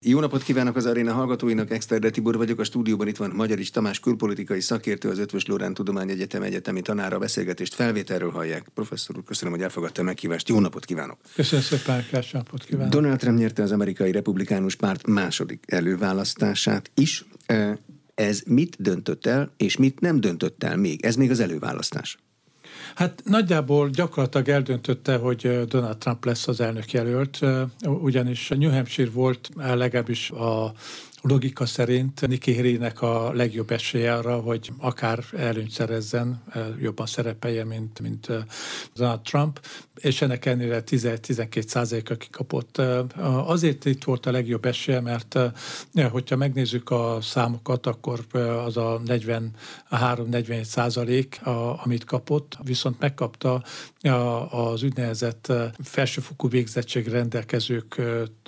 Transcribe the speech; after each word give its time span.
Jó 0.00 0.20
napot 0.20 0.42
kívánok 0.42 0.76
az 0.76 0.86
aréna 0.86 1.12
hallgatóinak, 1.12 1.70
Exterde 1.70 2.10
Tibor 2.10 2.36
vagyok, 2.36 2.58
a 2.58 2.64
stúdióban 2.64 3.08
itt 3.08 3.16
van 3.16 3.30
Magyarics 3.34 3.70
Tamás 3.70 4.00
külpolitikai 4.00 4.60
szakértő, 4.60 5.08
az 5.08 5.18
Ötvös 5.18 5.46
Lórán 5.46 5.74
Tudományegyetem 5.74 6.42
egyetemi 6.42 6.80
tanára 6.82 7.18
beszélgetést 7.18 7.74
felvételről 7.74 8.30
hallják. 8.30 8.68
Professzor 8.74 9.16
úr, 9.16 9.24
köszönöm, 9.24 9.52
hogy 9.52 9.62
elfogadta 9.62 10.00
a 10.00 10.04
meghívást. 10.04 10.48
Jó 10.48 10.60
napot 10.60 10.84
kívánok! 10.84 11.18
Köszönöm 11.34 11.64
szépen, 11.64 12.06
kás 12.10 12.30
napot 12.30 12.64
kívánok! 12.64 12.92
Donald 12.92 13.18
Trump 13.18 13.38
nyerte 13.38 13.62
az 13.62 13.72
amerikai 13.72 14.12
republikánus 14.12 14.74
párt 14.74 15.06
második 15.06 15.64
előválasztását 15.66 16.90
is. 16.94 17.24
Ez 18.14 18.42
mit 18.46 18.76
döntött 18.78 19.26
el, 19.26 19.52
és 19.56 19.76
mit 19.76 20.00
nem 20.00 20.20
döntött 20.20 20.64
el 20.64 20.76
még? 20.76 21.04
Ez 21.04 21.16
még 21.16 21.30
az 21.30 21.40
előválasztás. 21.40 22.18
Hát 22.94 23.22
nagyjából 23.24 23.88
gyakorlatilag 23.88 24.48
eldöntötte, 24.48 25.16
hogy 25.16 25.64
Donald 25.68 25.96
Trump 25.96 26.24
lesz 26.24 26.48
az 26.48 26.60
elnök 26.60 26.92
jelölt, 26.92 27.38
ugyanis 27.82 28.48
New 28.48 28.70
Hampshire 28.70 29.10
volt 29.10 29.50
legalábbis 29.56 30.30
a 30.30 30.72
logika 31.22 31.66
szerint 31.66 32.26
Nikki 32.26 32.54
Haley-nek 32.54 33.02
a 33.02 33.32
legjobb 33.32 33.70
esélye 33.70 34.14
arra, 34.14 34.40
hogy 34.40 34.72
akár 34.78 35.24
előnyt 35.36 35.70
szerezzen, 35.70 36.42
jobban 36.80 37.06
szerepelje, 37.06 37.64
mint, 37.64 38.00
mint 38.00 38.28
Donald 38.94 39.20
Trump, 39.20 39.60
és 40.00 40.22
ennek 40.22 40.46
ennél 40.46 40.82
10-12 40.86 41.66
százaléka 41.66 42.16
kikapott. 42.16 42.78
Azért 43.46 43.84
itt 43.84 44.04
volt 44.04 44.26
a 44.26 44.30
legjobb 44.30 44.64
esélye, 44.64 45.00
mert 45.00 45.38
hogyha 46.10 46.36
megnézzük 46.36 46.90
a 46.90 47.18
számokat, 47.20 47.86
akkor 47.86 48.26
az 48.64 48.76
a 48.76 49.00
43-41 49.90 50.62
százalék, 50.62 51.40
amit 51.84 52.04
kapott, 52.04 52.58
viszont 52.62 52.98
megkapta 52.98 53.62
az 54.50 54.82
úgynevezett 54.82 55.52
felsőfokú 55.82 56.48
végzettség 56.48 57.08
rendelkezők 57.08 58.00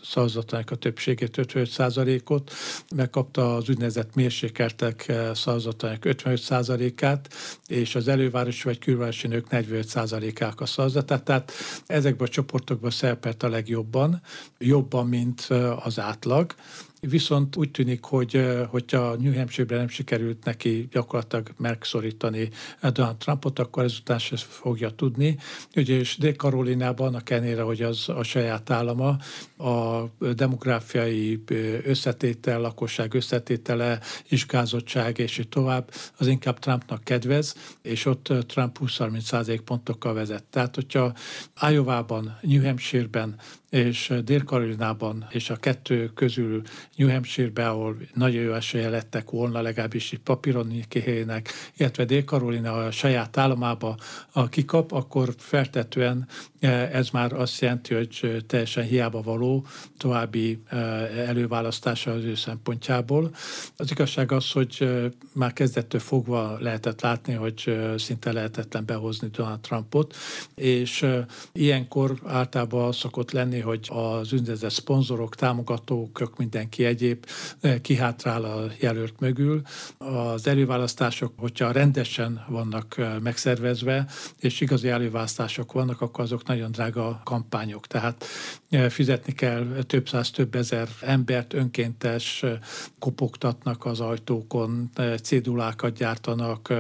szavazatának 0.03 0.71
a 0.71 0.77
többségét, 0.77 1.39
55 1.39 1.71
százalékot, 1.71 2.53
megkapta 2.95 3.55
az 3.55 3.69
úgynevezett 3.69 4.15
mérsékeltek 4.15 5.13
szavazatának 5.35 6.05
55 6.05 6.41
százalékát, 6.41 7.35
és 7.67 7.95
az 7.95 8.09
elővárosi 8.09 8.63
vagy 8.63 8.79
külvárosi 8.79 9.27
nők 9.27 9.51
45 9.51 9.89
százalékák 9.89 10.61
a 10.61 10.67
szavazatát, 10.67 11.23
tehát 11.23 11.53
ezekben 11.87 12.27
a 12.27 12.31
csoportokban 12.31 12.91
szerepelt 12.91 13.43
a 13.43 13.49
legjobban, 13.49 14.21
jobban, 14.59 15.07
mint 15.07 15.41
az 15.85 15.99
átlag. 15.99 16.55
Viszont 17.01 17.57
úgy 17.57 17.71
tűnik, 17.71 18.05
hogy 18.05 18.47
hogyha 18.69 19.17
New 19.17 19.35
Hampshire-ben 19.35 19.79
nem 19.79 19.89
sikerült 19.89 20.45
neki 20.45 20.89
gyakorlatilag 20.91 21.49
megszorítani 21.57 22.49
Donald 22.93 23.17
Trumpot, 23.17 23.59
akkor 23.59 23.83
ezután 23.85 24.19
se 24.19 24.37
fogja 24.37 24.91
tudni. 24.91 25.39
Ugye 25.77 25.99
és 25.99 26.17
Dél-Karolinában, 26.17 27.15
a 27.15 27.21
kenére, 27.21 27.63
hogy 27.63 27.83
az 27.83 28.09
a 28.09 28.23
saját 28.23 28.71
állama, 28.71 29.17
a 29.57 30.05
demográfiai 30.35 31.43
összetétel, 31.85 32.61
lakosság 32.61 33.15
összetétele, 33.15 34.01
iskázottság 34.29 35.19
és 35.19 35.39
így 35.39 35.49
tovább, 35.49 35.91
az 36.17 36.27
inkább 36.27 36.59
Trumpnak 36.59 37.05
kedvez, 37.05 37.55
és 37.83 38.07
ott 38.07 38.33
Trump 38.47 38.79
20-30 38.81 39.21
százalék 39.21 39.61
pontokkal 39.61 40.15
vezet. 40.15 40.45
Tehát, 40.45 40.75
hogyha 40.75 41.13
Iowa-ban, 41.71 42.39
New 42.41 42.63
Hampshire-ben 42.65 43.39
és 43.71 44.13
Dél-Karolinában, 44.25 45.27
és 45.31 45.51
a 45.51 45.57
kettő 45.57 46.11
közül 46.15 46.63
New 46.97 47.11
Hampshire-be, 47.11 47.69
ahol 47.69 47.97
nagyon 48.15 48.43
jó 48.43 48.53
esélye 48.53 48.89
lettek 48.89 49.31
volna, 49.31 49.61
legalábbis 49.61 50.13
itt 50.13 50.23
papíron 50.23 50.85
kihének, 50.89 51.49
illetve 51.77 52.05
Dél-Karolina 52.05 52.85
a 52.85 52.91
saját 52.91 53.37
államába 53.37 53.97
a 54.33 54.49
kikap, 54.49 54.93
akkor 54.93 55.35
feltetően 55.39 56.29
ez 56.93 57.11
már 57.11 57.33
azt 57.33 57.61
jelenti, 57.61 57.95
hogy 57.95 58.45
teljesen 58.47 58.85
hiába 58.85 59.23
való 59.23 59.67
további 59.97 60.63
előválasztása 61.27 62.11
az 62.11 62.25
ő 62.25 62.35
szempontjából. 62.35 63.31
Az 63.77 63.91
igazság 63.91 64.33
az, 64.33 64.51
hogy 64.51 64.91
már 65.33 65.53
kezdettől 65.53 66.01
fogva 66.01 66.57
lehetett 66.61 67.01
látni, 67.01 67.33
hogy 67.33 67.79
szinte 67.97 68.33
lehetetlen 68.33 68.85
behozni 68.87 69.29
Donald 69.29 69.61
Trumpot, 69.61 70.17
és 70.55 71.07
ilyenkor 71.53 72.19
általában 72.25 72.93
szokott 72.93 73.31
lenni, 73.31 73.60
hogy 73.61 73.89
az 73.93 74.33
ünnezett 74.33 74.71
szponzorok, 74.71 75.35
támogatók, 75.35 76.33
mindenki 76.37 76.85
egyéb 76.85 77.27
kihátrál 77.83 78.45
a 78.45 78.67
jelölt 78.79 79.21
mögül. 79.21 79.63
Az 79.99 80.47
előválasztások, 80.47 81.33
hogyha 81.37 81.71
rendesen 81.71 82.45
vannak 82.49 82.97
megszervezve, 83.23 84.07
és 84.39 84.61
igazi 84.61 84.89
előválasztások 84.89 85.73
vannak, 85.73 86.01
akkor 86.01 86.25
azok 86.25 86.47
nagyon 86.47 86.71
drága 86.71 87.21
kampányok. 87.25 87.87
Tehát 87.87 88.25
fizetni 88.89 89.33
kell 89.33 89.67
több 89.87 90.09
száz, 90.09 90.31
több 90.31 90.55
ezer 90.55 90.89
embert, 91.01 91.53
önkéntes 91.53 92.45
kopogtatnak 92.99 93.85
az 93.85 94.01
ajtókon, 94.01 94.91
cédulákat 95.23 95.95
gyártanak, 95.95 96.73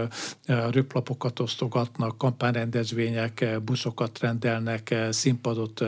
röplapokat 0.46 1.40
osztogatnak, 1.40 2.18
kampányrendezvények, 2.18 3.46
buszokat 3.64 4.18
rendelnek, 4.18 4.94
színpadot, 5.10 5.84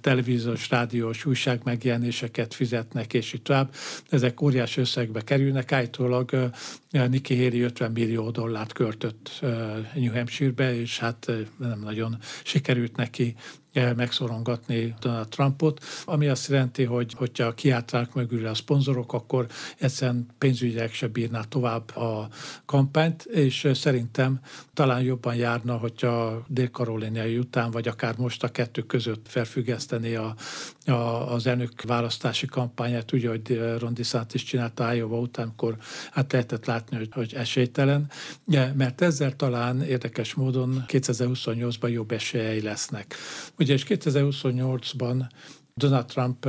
televíziós, 0.00 0.70
rádiós 0.70 1.24
újság 1.24 1.60
megjelenéseket 1.64 2.54
fizetnek, 2.54 3.14
és 3.14 3.32
így 3.32 3.42
tovább. 3.42 3.74
Ezek 4.08 4.40
óriási 4.40 4.80
összegbe 4.80 5.20
kerülnek. 5.20 5.72
Állítólag 5.72 6.50
Nikki 6.90 7.44
Haley 7.44 7.62
50 7.62 7.92
millió 7.92 8.30
dollárt 8.30 8.72
költött 8.72 9.38
New 9.94 10.12
Hampshire-be, 10.12 10.80
és 10.80 10.98
hát 10.98 11.32
nem 11.58 11.80
nagyon 11.80 12.18
sikerült 12.44 12.96
neki 12.96 13.34
megszorongatni 13.72 14.94
Donald 15.00 15.28
Trumpot, 15.28 15.84
ami 16.04 16.28
azt 16.28 16.48
jelenti, 16.48 16.84
hogy 16.84 17.14
hogyha 17.16 17.54
kiáltanak 17.54 18.14
mögül 18.14 18.46
a 18.46 18.54
szponzorok, 18.54 19.12
akkor 19.12 19.46
egyszerűen 19.78 20.26
pénzügyileg 20.38 20.92
se 20.92 21.06
bírná 21.06 21.42
tovább 21.42 21.96
a 21.96 22.28
kampányt, 22.64 23.22
és 23.22 23.68
szerintem 23.74 24.40
talán 24.74 25.02
jobban 25.02 25.34
járna, 25.34 25.76
hogyha 25.76 26.44
dél-karolinai 26.48 27.38
után, 27.38 27.70
vagy 27.70 27.88
akár 27.88 28.16
most 28.16 28.42
a 28.42 28.48
kettő 28.48 28.82
között 28.82 29.26
felfüggeszteni 29.28 30.14
a, 30.14 30.34
a, 30.84 31.32
az 31.32 31.46
elnök 31.46 31.82
választási 31.82 32.46
kampányát, 32.46 33.12
ugye, 33.12 33.28
hogy 33.28 33.60
Ron 33.78 33.94
DeSantis 33.94 34.42
csinálta 34.42 34.94
Iowa 34.94 35.18
után, 35.18 35.44
amikor 35.46 35.76
hát 36.10 36.32
lehetett 36.32 36.66
látni, 36.66 36.96
hogy, 36.96 37.08
hogy 37.12 37.34
esélytelen, 37.34 38.10
mert 38.74 39.00
ezzel 39.00 39.36
talán 39.36 39.82
érdekes 39.82 40.34
módon 40.34 40.84
2028-ban 40.88 41.90
jobb 41.90 42.12
esélyei 42.12 42.60
lesznek. 42.60 43.14
Ugye 43.60 43.72
és 43.72 43.84
2028-ban 43.88 45.26
Donald 45.74 46.06
Trump 46.06 46.48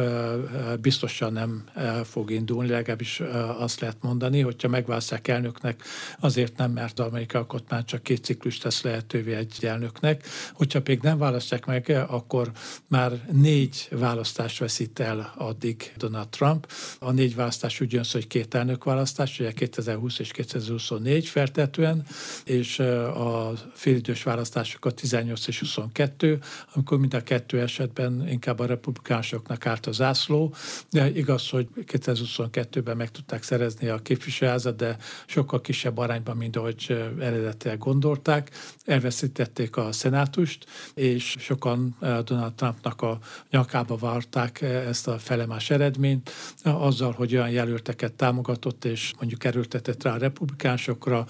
biztosan 0.81 1.33
nem 1.33 1.63
fog 2.03 2.31
indulni, 2.31 2.69
legalábbis 2.69 3.19
azt 3.57 3.79
lehet 3.79 3.97
mondani, 4.01 4.41
hogyha 4.41 4.67
megválasztják 4.67 5.27
elnöknek, 5.27 5.83
azért 6.19 6.57
nem, 6.57 6.71
mert 6.71 6.99
az 6.99 7.05
amerikai 7.05 7.41
alkotmány 7.41 7.85
csak 7.85 8.03
két 8.03 8.23
ciklus 8.23 8.57
tesz 8.57 8.81
lehetővé 8.81 9.33
egy 9.33 9.65
elnöknek. 9.65 10.27
Hogyha 10.53 10.79
még 10.85 11.01
nem 11.01 11.17
választják 11.17 11.65
meg, 11.65 12.05
akkor 12.07 12.51
már 12.87 13.11
négy 13.31 13.87
választást 13.91 14.59
veszít 14.59 14.99
el 14.99 15.33
addig 15.38 15.93
Donald 15.97 16.29
Trump. 16.29 16.71
A 16.99 17.11
négy 17.11 17.35
választás 17.35 17.81
úgy 17.81 17.93
jön 17.93 18.05
hogy 18.11 18.27
két 18.27 18.53
elnök 18.53 18.83
választás, 18.83 19.39
ugye 19.39 19.51
2020 19.51 20.19
és 20.19 20.31
2024 20.31 21.27
feltetően, 21.27 22.05
és 22.45 22.79
a 22.79 23.53
félidős 23.73 24.23
választásokat 24.23 24.95
18 24.95 25.47
és 25.47 25.59
22, 25.59 26.39
amikor 26.73 26.99
mind 26.99 27.13
a 27.13 27.23
kettő 27.23 27.59
esetben 27.59 28.27
inkább 28.27 28.59
a 28.59 28.65
republikán 28.65 29.10
migránsoknak 29.11 29.66
állt 29.66 29.85
a 29.85 29.91
zászló, 29.91 30.53
de 30.89 31.09
igaz, 31.09 31.49
hogy 31.49 31.67
2022-ben 31.75 32.97
meg 32.97 33.11
tudták 33.11 33.44
szerezni 33.44 33.88
a 33.88 33.97
képviselőházat, 33.97 34.75
de 34.75 34.97
sokkal 35.25 35.61
kisebb 35.61 35.97
arányban, 35.97 36.38
mint 36.38 36.55
ahogy 36.55 37.11
eredetileg 37.19 37.77
gondolták. 37.77 38.51
Elveszítették 38.85 39.77
a 39.77 39.91
szenátust, 39.91 40.66
és 40.94 41.35
sokan 41.39 41.95
Donald 42.00 42.53
Trumpnak 42.53 43.01
a 43.01 43.19
nyakába 43.50 43.95
várták 43.95 44.61
ezt 44.61 45.07
a 45.07 45.17
felemás 45.19 45.69
eredményt, 45.69 46.31
azzal, 46.63 47.11
hogy 47.11 47.35
olyan 47.35 47.50
jelölteket 47.50 48.13
támogatott, 48.13 48.86
és 48.86 49.13
mondjuk 49.19 49.44
erőltetett 49.44 50.03
rá 50.03 50.13
a 50.13 50.18
republikánsokra, 50.18 51.25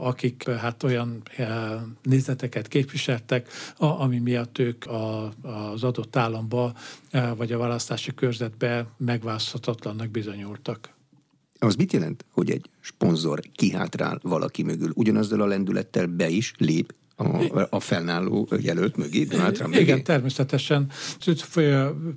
akik 0.00 0.48
hát 0.48 0.82
olyan 0.82 1.22
nézeteket 2.02 2.68
képviseltek, 2.68 3.48
ami 3.76 4.18
miatt 4.18 4.58
ők 4.58 4.84
az 5.42 5.82
adott 5.82 6.16
államba 6.16 6.72
vagy 7.36 7.52
a 7.52 7.58
választási 7.58 8.14
körzetbe 8.14 8.86
megválaszthatatlannak 8.96 10.10
bizonyultak. 10.10 10.94
Az 11.58 11.74
mit 11.74 11.92
jelent, 11.92 12.24
hogy 12.30 12.50
egy 12.50 12.70
sponzor 12.80 13.40
kihátrál 13.54 14.18
valaki 14.22 14.62
mögül? 14.62 14.90
Ugyanazzal 14.94 15.40
a 15.40 15.46
lendülettel 15.46 16.06
be 16.06 16.28
is 16.28 16.52
lép 16.56 16.94
a, 17.16 17.66
a 17.70 17.80
fennálló 17.80 18.48
jelölt 18.60 18.96
mögé, 18.96 19.22
Donald 19.22 19.54
Trump 19.54 19.70
mögé? 19.70 19.82
Igen, 19.82 20.04
természetesen. 20.04 20.90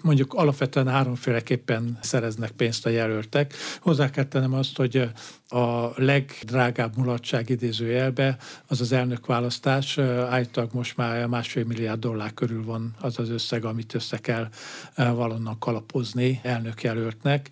Mondjuk 0.04 0.34
alapvetően 0.34 0.88
háromféleképpen 0.88 1.98
szereznek 2.02 2.52
pénzt 2.52 2.86
a 2.86 2.90
jelöltek. 2.90 3.54
Hozzá 3.80 4.10
kell 4.10 4.24
tennem 4.24 4.54
azt, 4.54 4.78
hogy 4.78 5.10
a 5.50 5.92
legdrágább 5.96 6.98
mulatság 6.98 7.50
idézőjelbe, 7.50 8.38
az 8.68 8.82
az 8.82 8.92
elnökválasztás. 8.92 9.98
Állítólag 9.98 10.70
most 10.74 10.98
már 10.98 11.28
másfél 11.28 11.66
milliárd 11.66 12.00
dollár 12.00 12.34
körül 12.34 12.64
van 12.64 12.96
az 13.00 13.20
az 13.20 13.30
összeg, 13.30 13.66
amit 13.66 13.94
össze 13.94 14.18
kell 14.18 14.50
valonnan 14.96 15.60
kalapozni 15.60 16.40
elnökjelöltnek, 16.44 17.50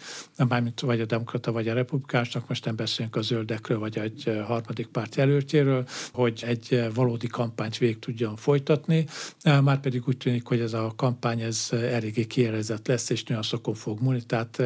mármint 0.47 0.79
vagy 0.79 1.01
a 1.01 1.05
demokrata, 1.05 1.51
vagy 1.51 1.67
a 1.67 1.73
republikásnak, 1.73 2.47
most 2.47 2.65
nem 2.65 2.75
beszélünk 2.75 3.15
a 3.15 3.21
zöldekről, 3.21 3.79
vagy 3.79 3.97
egy 3.97 4.41
harmadik 4.45 4.87
párt 4.87 5.15
jelöltjéről, 5.15 5.87
hogy 6.11 6.43
egy 6.47 6.89
valódi 6.93 7.27
kampányt 7.27 7.77
végig 7.77 7.99
tudjon 7.99 8.35
folytatni. 8.35 9.05
Már 9.43 9.79
pedig 9.79 10.07
úgy 10.07 10.17
tűnik, 10.17 10.45
hogy 10.45 10.59
ez 10.59 10.73
a 10.73 10.93
kampány 10.95 11.41
ez 11.41 11.69
eléggé 11.71 12.25
kielezett 12.25 12.87
lesz, 12.87 13.09
és 13.09 13.23
szokon 13.41 13.73
fog 13.73 13.99
múlni, 13.99 14.23
tehát 14.23 14.61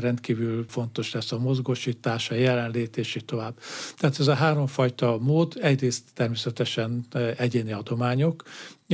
rendkívül 0.00 0.64
fontos 0.68 1.12
lesz 1.12 1.32
a 1.32 1.38
mozgósítása, 1.38 2.38
jelenlét, 2.40 2.96
és 2.96 3.14
így 3.14 3.24
tovább. 3.24 3.54
Tehát 3.96 4.20
ez 4.20 4.26
a 4.26 4.34
háromfajta 4.34 5.18
mód, 5.20 5.58
egyrészt 5.60 6.02
természetesen 6.14 7.06
egyéni 7.36 7.72
adományok, 7.72 8.42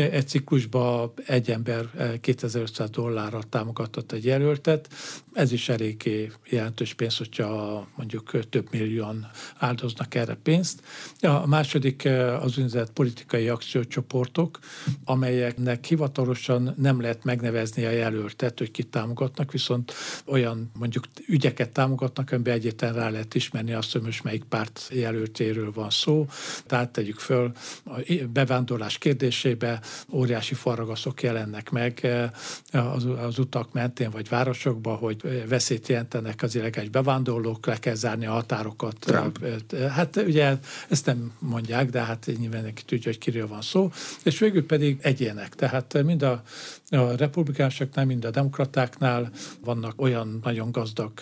egy 0.00 0.28
ciklusban 0.28 1.12
egy 1.26 1.50
ember 1.50 1.90
2500 2.20 2.90
dollárra 2.90 3.42
támogatott 3.48 4.12
egy 4.12 4.24
jelöltet. 4.24 4.88
Ez 5.32 5.52
is 5.52 5.68
eléggé 5.68 6.32
jelentős 6.50 6.94
pénz, 6.94 7.16
hogyha 7.16 7.86
mondjuk 7.96 8.48
több 8.48 8.68
millióan 8.70 9.30
áldoznak 9.58 10.14
erre 10.14 10.34
pénzt. 10.34 10.82
A 11.20 11.46
második 11.46 12.04
az 12.40 12.50
úgynevezett 12.50 12.92
politikai 12.92 13.48
akciócsoportok, 13.48 14.58
amelyeknek 15.04 15.84
hivatalosan 15.84 16.74
nem 16.76 17.00
lehet 17.00 17.24
megnevezni 17.24 17.84
a 17.84 17.90
jelöltet, 17.90 18.58
hogy 18.58 18.70
kit 18.70 18.88
támogatnak, 18.88 19.52
viszont 19.52 19.92
olyan 20.26 20.70
mondjuk 20.78 21.04
ügyeket 21.26 21.70
támogatnak, 21.70 22.32
amiben 22.32 22.54
egyetlen 22.54 22.94
rá 22.94 23.08
lehet 23.08 23.34
ismerni 23.34 23.72
azt, 23.72 23.92
hogy 23.92 24.02
most 24.02 24.24
melyik 24.24 24.44
párt 24.44 24.88
jelöltéről 24.92 25.72
van 25.72 25.90
szó. 25.90 26.26
Tehát 26.66 26.90
tegyük 26.90 27.18
föl 27.18 27.52
a 27.84 28.00
bevándorlás 28.32 28.98
kérdésébe 28.98 29.80
óriási 30.12 30.54
farragaszok 30.54 31.22
jelennek 31.22 31.70
meg 31.70 31.98
eh, 32.02 32.94
az, 32.94 33.04
az 33.04 33.38
utak 33.38 33.72
mentén 33.72 34.10
vagy 34.10 34.28
városokba, 34.28 34.94
hogy 34.94 35.44
veszélyt 35.48 35.88
jelentenek 35.88 36.42
az 36.42 36.54
illegális 36.54 36.90
bevándorlók, 36.90 37.66
le 37.66 37.76
kell 37.78 37.94
zárni 37.94 38.26
a 38.26 38.32
határokat. 38.32 38.96
Trump. 38.98 39.38
Eh, 39.42 39.54
eh, 39.70 39.90
hát 39.90 40.16
ugye 40.16 40.56
ezt 40.88 41.06
nem 41.06 41.32
mondják, 41.38 41.90
de 41.90 42.00
hát 42.00 42.30
nyilván 42.38 42.62
neki 42.62 42.82
tudja, 42.82 43.10
hogy 43.10 43.20
kiről 43.20 43.48
van 43.48 43.62
szó. 43.62 43.90
És 44.22 44.38
végül 44.38 44.66
pedig 44.66 44.98
egyének. 45.02 45.54
Tehát 45.54 46.02
mind 46.02 46.22
a, 46.22 46.42
a 46.90 47.16
republikánusoknál, 47.16 48.04
mind 48.04 48.24
a 48.24 48.30
demokratáknál 48.30 49.30
vannak 49.64 50.00
olyan 50.00 50.40
nagyon 50.42 50.70
gazdag 50.70 51.12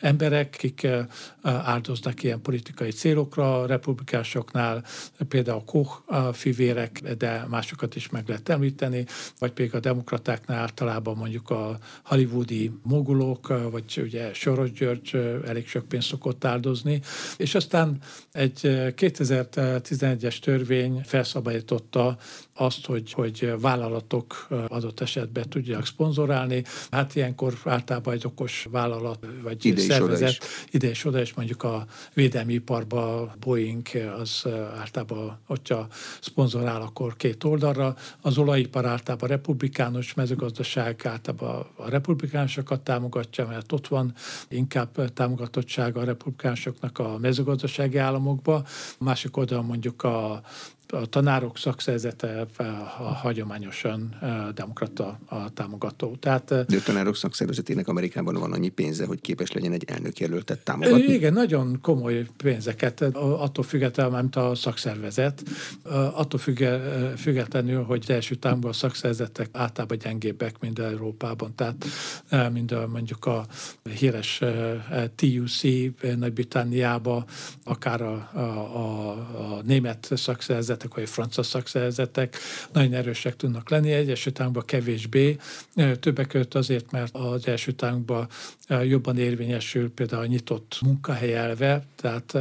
emberek, 0.00 0.54
akik 0.54 0.86
áldoznak 1.42 2.22
ilyen 2.22 2.40
politikai 2.40 2.90
célokra, 2.90 3.60
a 3.60 3.66
republikánusoknál 3.66 4.84
például 5.28 5.64
Koch 5.64 6.02
fivérek, 6.32 7.00
de 7.18 7.46
másokat 7.48 7.96
is 7.96 8.08
meg 8.08 8.28
lehet 8.28 8.48
említeni, 8.48 9.06
vagy 9.38 9.52
pedig 9.52 9.74
a 9.74 9.80
demokratáknál 9.80 10.58
általában 10.58 11.16
mondjuk 11.16 11.50
a 11.50 11.78
hollywoodi 12.04 12.70
mogulok, 12.82 13.70
vagy 13.70 14.00
ugye 14.02 14.34
Soros 14.34 14.72
György 14.72 15.40
elég 15.46 15.68
sok 15.68 15.88
pénzt 15.88 16.08
szokott 16.08 16.44
áldozni, 16.44 17.00
és 17.36 17.54
aztán 17.54 17.98
egy 18.32 18.60
2011-es 18.64 20.38
törvény 20.38 21.00
felszabadította 21.04 22.16
azt, 22.54 22.86
hogy, 22.86 23.12
hogy 23.12 23.54
vállalatok 23.60 24.48
adott 24.84 25.00
esetben 25.00 25.48
tudják 25.48 25.84
szponzorálni. 25.84 26.64
Hát 26.90 27.14
ilyenkor 27.14 27.54
általában 27.64 28.14
egy 28.14 28.26
okos 28.26 28.66
vállalat 28.70 29.26
vagy 29.42 29.64
ide 29.64 29.80
szervezet, 29.80 30.28
is. 30.28 30.38
ide 30.70 30.88
és 30.88 31.04
oda, 31.04 31.20
és 31.20 31.34
mondjuk 31.34 31.62
a 31.62 31.86
védelmi 32.14 32.52
iparban 32.52 33.32
Boeing 33.40 33.86
az 34.18 34.46
általában, 34.78 35.38
hogyha 35.46 35.86
szponzorál, 36.20 36.82
akkor 36.82 37.16
két 37.16 37.44
oldalra. 37.44 37.96
Az 38.20 38.38
olajipar 38.38 38.86
általában 38.86 39.28
republikánus, 39.28 40.14
mezőgazdaság 40.14 41.00
általában 41.06 41.66
a 41.76 41.88
republikánusokat 41.88 42.80
támogatja, 42.80 43.46
mert 43.46 43.72
ott 43.72 43.88
van 43.88 44.14
inkább 44.48 45.12
támogatottsága 45.12 46.00
a 46.00 46.04
republikánusoknak 46.04 46.98
a 46.98 47.18
mezőgazdasági 47.18 47.96
államokba. 47.96 48.54
A 48.98 49.04
másik 49.04 49.36
oldalon 49.36 49.64
mondjuk 49.64 50.02
a 50.02 50.42
a 50.88 51.06
tanárok 51.06 51.58
szakszervezete 51.58 52.46
hagyományosan 53.22 54.18
demokrata 54.54 55.18
a 55.26 55.52
támogató. 55.52 56.16
Tehát, 56.20 56.44
De 56.48 56.76
a 56.76 56.82
tanárok 56.84 57.16
szakszervezetének 57.16 57.88
Amerikában 57.88 58.34
van 58.34 58.52
annyi 58.52 58.68
pénze, 58.68 59.06
hogy 59.06 59.20
képes 59.20 59.52
legyen 59.52 59.72
egy 59.72 59.84
elnökjelöltet 59.86 60.58
támogatni? 60.58 61.12
Igen, 61.12 61.32
nagyon 61.32 61.78
komoly 61.82 62.26
pénzeket, 62.36 63.00
attól 63.14 63.64
függetlenül, 63.64 64.20
mint 64.20 64.36
a 64.36 64.54
szakszervezet, 64.54 65.42
attól 66.12 66.40
függetlenül, 67.16 67.82
hogy 67.82 68.04
első 68.08 68.34
támogató 68.34 68.68
a 68.68 68.72
szakszervezetek 68.72 69.48
általában 69.52 69.98
gyengébbek, 69.98 70.60
mint 70.60 70.78
Európában. 70.78 71.54
Tehát 71.54 71.84
mind 72.52 72.72
a, 72.72 72.86
mondjuk 72.86 73.24
a 73.24 73.46
híres 73.98 74.40
TUC 75.14 75.62
Nagy-Britanniában, 76.16 77.24
akár 77.64 78.02
a, 78.02 78.30
a, 78.32 78.38
a, 78.38 79.10
a 79.10 79.62
német 79.62 80.10
szakszervezet 80.14 80.73
szakszervezetek, 80.74 80.94
vagy 80.94 81.08
francia 81.08 81.42
szakszervezetek 81.42 82.36
nagyon 82.72 82.92
erősek 82.92 83.36
tudnak 83.36 83.70
lenni, 83.70 83.92
Egyesült 83.92 84.40
Államokban 84.40 84.66
kevésbé, 84.66 85.36
többek 86.00 86.26
között 86.26 86.54
azért, 86.54 86.90
mert 86.90 87.14
az 87.16 87.46
első 87.46 87.72
tánkban 87.72 88.28
jobban 88.82 89.18
érvényesül 89.18 89.92
például 89.92 90.22
a 90.22 90.26
nyitott 90.26 90.78
munkahely 90.82 91.34
elve, 91.34 91.84
tehát 91.96 92.36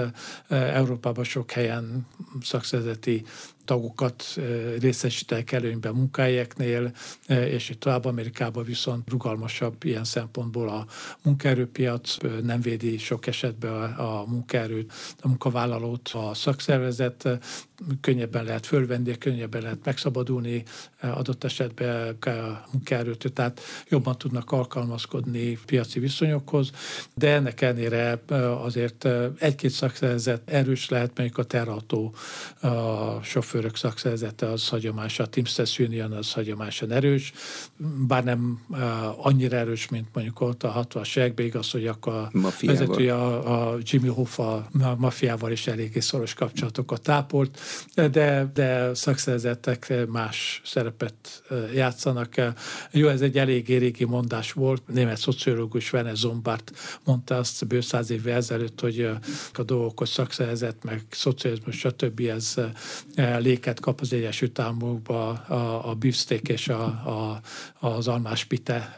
Európában 0.48 1.24
sok 1.24 1.52
helyen 1.52 2.08
szakszervezeti 2.42 3.24
tagokat 3.66 4.24
részesítek 4.80 5.52
előnyben 5.52 5.94
munkahelyeknél, 5.94 6.92
és 7.28 7.70
itt 7.70 7.80
tovább 7.80 8.06
Amerikában 8.06 8.64
viszont 8.64 9.10
rugalmasabb 9.10 9.84
ilyen 9.84 10.04
szempontból 10.04 10.70
a 10.70 10.86
munkaerőpiac, 11.24 12.18
nem 12.44 12.62
védi 12.62 12.98
sok 12.98 13.28
esetben 13.28 13.94
a 13.94 14.24
munkaerőt, 14.28 14.92
a 15.22 15.28
munkavállalót, 15.28 16.10
a 16.14 16.34
szakszervezet, 16.34 17.40
könnyebben 18.02 18.44
lehet 18.44 18.66
fölvenni, 18.66 19.18
könnyebben 19.18 19.62
lehet 19.62 19.86
megszabadulni 19.86 20.64
adott 21.02 21.44
esetben 21.44 22.16
a 22.22 22.68
munkaerőt, 22.72 23.32
tehát 23.34 23.62
jobban 23.90 24.18
tudnak 24.18 24.52
alkalmazkodni 24.52 25.58
piaci 25.66 26.00
viszonyokhoz, 26.00 26.70
de 27.14 27.34
ennek 27.34 27.62
ellenére 27.62 28.22
azért 28.64 29.08
egy-két 29.40 29.72
szakszervezet 29.72 30.42
erős 30.46 30.90
lehet, 30.90 31.18
mondjuk 31.18 31.38
a 31.38 31.44
terrató 31.44 32.16
a 32.60 33.24
sofőrök 33.54 33.76
szakszervezete 33.76 34.52
az 34.52 34.70
hagyományosan, 34.70 35.26
a 35.26 35.30
Teamsters 35.30 35.80
Union 35.80 36.12
az 36.12 36.32
hagyományosan 36.32 36.92
erős, 36.92 37.34
bár 38.08 38.24
nem 38.24 38.66
annyira 39.18 39.58
erős, 39.58 39.90
mint 39.90 40.08
mondjuk 40.14 40.42
ott 40.42 40.64
a 40.64 40.88
60-as 40.90 41.18
években, 41.18 41.46
igaz, 41.46 41.72
hogy 41.72 41.88
akkor 41.88 42.14
a 42.14 42.32
vezetője 42.62 43.14
a, 43.16 43.72
a 43.72 43.78
Jimmy 43.84 44.08
Hoffa 44.08 44.54
a 44.56 44.96
mafiával 44.98 45.52
is 45.52 45.68
eléggé 45.68 46.00
szoros 46.00 46.34
kapcsolatokat 46.34 47.02
tápolt, 47.02 47.60
de, 48.12 48.52
de 48.54 48.94
szakszervezetek 48.94 49.94
más 50.08 50.62
szerepet 50.66 51.44
játszanak. 51.74 52.34
Jó, 52.92 53.08
ez 53.08 53.22
egy 53.22 53.38
elég 53.38 53.68
régi 53.68 54.06
mondás 54.06 54.52
volt. 54.52 54.82
Német 54.88 55.18
szociológus 55.18 55.90
Vene 55.90 56.14
Zombart 56.14 56.72
mondta 57.04 57.38
azt 57.38 57.68
bő 57.68 57.82
száz 57.82 58.10
évvel 58.10 58.36
ezelőtt, 58.36 58.80
hogy 58.80 59.10
a 59.54 59.64
dolgokhoz 59.64 60.10
szakszervezet, 60.10 60.84
meg 60.84 61.02
szocializmus, 61.10 61.78
stb. 61.78 62.20
ez 62.20 62.56
léket 63.44 63.80
kap 63.80 64.00
az 64.02 64.14
Egyesült 64.14 64.60
Államokba 64.60 65.30
a, 65.30 65.90
a 65.90 65.94
beefsteak 65.94 66.50
és 66.50 66.68
a, 66.68 66.84
a, 66.84 67.42
az 67.88 68.08
almás 68.08 68.44
pite 68.46 68.96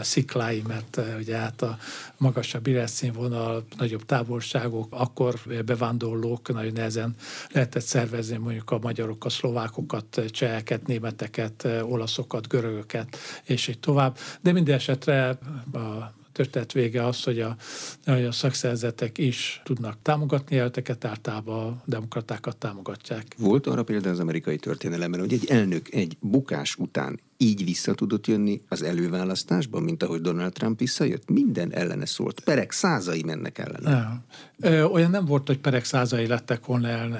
sziklái, 0.00 0.62
mert 0.66 1.00
ugye 1.18 1.36
hát 1.36 1.62
a 1.62 1.78
magasabb 2.16 2.66
életszínvonal, 2.66 3.64
nagyobb 3.76 4.04
távolságok, 4.04 4.86
akkor 4.90 5.34
bevándorlók 5.64 6.52
nagyon 6.52 6.72
nehezen 6.72 7.14
lehetett 7.52 7.82
szervezni 7.82 8.36
mondjuk 8.36 8.70
a 8.70 8.78
magyarok, 8.78 9.24
a 9.24 9.28
szlovákokat, 9.28 10.22
cseheket, 10.30 10.86
németeket, 10.86 11.68
olaszokat, 11.82 12.48
görögöket, 12.48 13.16
és 13.44 13.68
így 13.68 13.78
tovább. 13.78 14.18
De 14.40 14.52
minden 14.52 14.74
esetre 14.74 15.38
a 15.72 16.18
történet 16.32 16.72
vége 16.72 17.06
az, 17.06 17.22
hogy 17.22 17.40
a, 17.40 17.56
hogy 18.04 18.24
a 18.24 18.32
szakszerzetek 18.32 19.18
is 19.18 19.60
tudnak 19.64 19.96
támogatni 20.02 20.56
jelölteket, 20.56 21.04
általában 21.04 21.66
a 21.66 21.82
demokratákat 21.84 22.56
támogatják. 22.56 23.34
Volt 23.38 23.66
arra 23.66 23.82
például 23.82 24.14
az 24.14 24.20
amerikai 24.20 24.56
történelemben, 24.56 25.20
hogy 25.20 25.32
egy 25.32 25.46
elnök 25.50 25.92
egy 25.92 26.16
bukás 26.20 26.76
után 26.76 27.20
így 27.42 27.64
vissza 27.64 27.94
tudott 27.94 28.26
jönni 28.26 28.60
az 28.68 28.82
előválasztásban, 28.82 29.82
mint 29.82 30.02
ahogy 30.02 30.20
Donald 30.20 30.52
Trump 30.52 30.78
visszajött? 30.78 31.30
Minden 31.30 31.72
ellene 31.72 32.06
szólt. 32.06 32.40
Perek 32.40 32.72
százai 32.72 33.22
mennek 33.22 33.58
ellene. 33.58 33.90
Nem. 33.90 34.84
Olyan 34.92 35.10
nem 35.10 35.24
volt, 35.24 35.46
hogy 35.46 35.58
perek 35.58 35.84
százai 35.84 36.26
lettek 36.26 36.66
volna 36.66 36.88
el. 36.88 37.18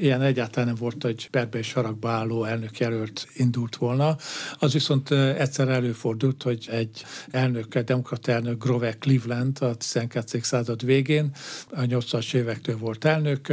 Ilyen 0.00 0.22
egyáltalán 0.22 0.68
nem 0.68 0.76
volt, 0.78 1.02
hogy 1.02 1.30
perbe 1.30 1.58
és 1.58 1.72
haragba 1.72 2.10
álló 2.10 2.44
elnök 2.44 2.78
jelölt 2.78 3.28
indult 3.36 3.76
volna. 3.76 4.16
Az 4.58 4.72
viszont 4.72 5.10
egyszer 5.10 5.68
előfordult, 5.68 6.42
hogy 6.42 6.68
egy 6.70 7.04
elnök, 7.30 7.78
demokrat 7.78 8.28
elnök 8.28 8.64
Grover 8.64 8.98
Cleveland 8.98 9.56
a 9.60 9.74
12. 9.74 10.40
század 10.42 10.84
végén, 10.84 11.30
a 11.70 11.80
80-as 11.80 12.34
évektől 12.34 12.78
volt 12.78 13.04
elnök, 13.04 13.52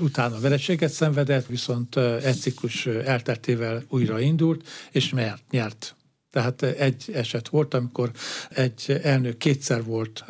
utána 0.00 0.40
vereséget 0.40 0.92
szenvedett, 0.92 1.46
viszont 1.46 1.96
egy 1.96 2.36
ciklus 2.36 2.86
elteltével 2.86 3.84
újra 3.88 4.20
indult, 4.20 4.68
és 4.90 5.10
mert 5.10 5.42
nyert 5.50 5.94
tehát 6.30 6.62
egy 6.62 7.10
eset 7.12 7.48
volt, 7.48 7.74
amikor 7.74 8.10
egy 8.50 9.00
elnök 9.02 9.38
kétszer 9.38 9.84
volt, 9.84 10.24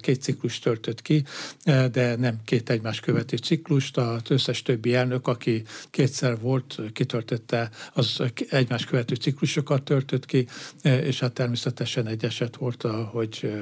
két 0.00 0.22
ciklus 0.22 0.58
töltött 0.58 1.02
ki, 1.02 1.24
de 1.64 2.16
nem 2.16 2.40
két 2.44 2.70
egymás 2.70 3.00
követő 3.00 3.36
ciklust. 3.36 3.96
Az 3.96 4.20
összes 4.28 4.62
többi 4.62 4.94
elnök, 4.94 5.26
aki 5.26 5.62
kétszer 5.90 6.40
volt, 6.40 6.80
kitöltötte, 6.92 7.70
az 7.92 8.20
egymás 8.50 8.84
követő 8.84 9.14
ciklusokat 9.14 9.82
töltött 9.82 10.26
ki, 10.26 10.46
és 10.82 11.20
hát 11.20 11.32
természetesen 11.32 12.06
egy 12.06 12.24
eset 12.24 12.56
volt, 12.56 12.82
hogy 13.10 13.52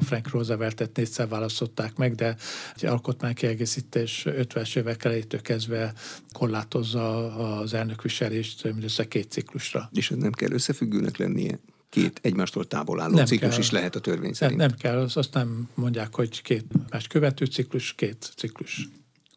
Frank 0.00 0.30
Rooseveltet 0.30 0.96
négyszer 0.96 1.28
választották 1.28 1.96
meg, 1.96 2.14
de 2.14 2.36
egy 2.76 2.86
alkotmánykiegészítés 2.86 4.24
50-es 4.28 4.76
évek 4.76 5.04
elejétől 5.04 5.40
kezdve 5.40 5.92
korlátozza 6.32 7.34
az 7.58 7.74
elnökviselést 7.74 8.64
mindössze 8.64 9.08
két 9.08 9.30
ciklusra. 9.30 9.90
És 9.92 10.12
nem 10.16 10.32
kell 10.32 10.52
összefüggőnek 10.52 11.16
lenni 11.16 11.33
lennie. 11.34 11.58
Két 11.88 12.18
egymástól 12.22 12.66
távol 12.66 13.00
álló 13.00 13.14
nem 13.14 13.24
ciklus 13.24 13.50
kell. 13.50 13.60
is 13.60 13.70
lehet 13.70 13.94
a 13.94 14.00
törvény 14.00 14.32
szerint. 14.32 14.58
Nem, 14.58 14.68
nem 14.68 14.78
kell, 14.78 15.08
azt 15.14 15.34
nem 15.34 15.68
mondják, 15.74 16.14
hogy 16.14 16.42
két 16.42 16.64
más 16.90 17.06
követő 17.06 17.44
ciklus, 17.44 17.92
két 17.94 18.32
ciklus 18.36 18.88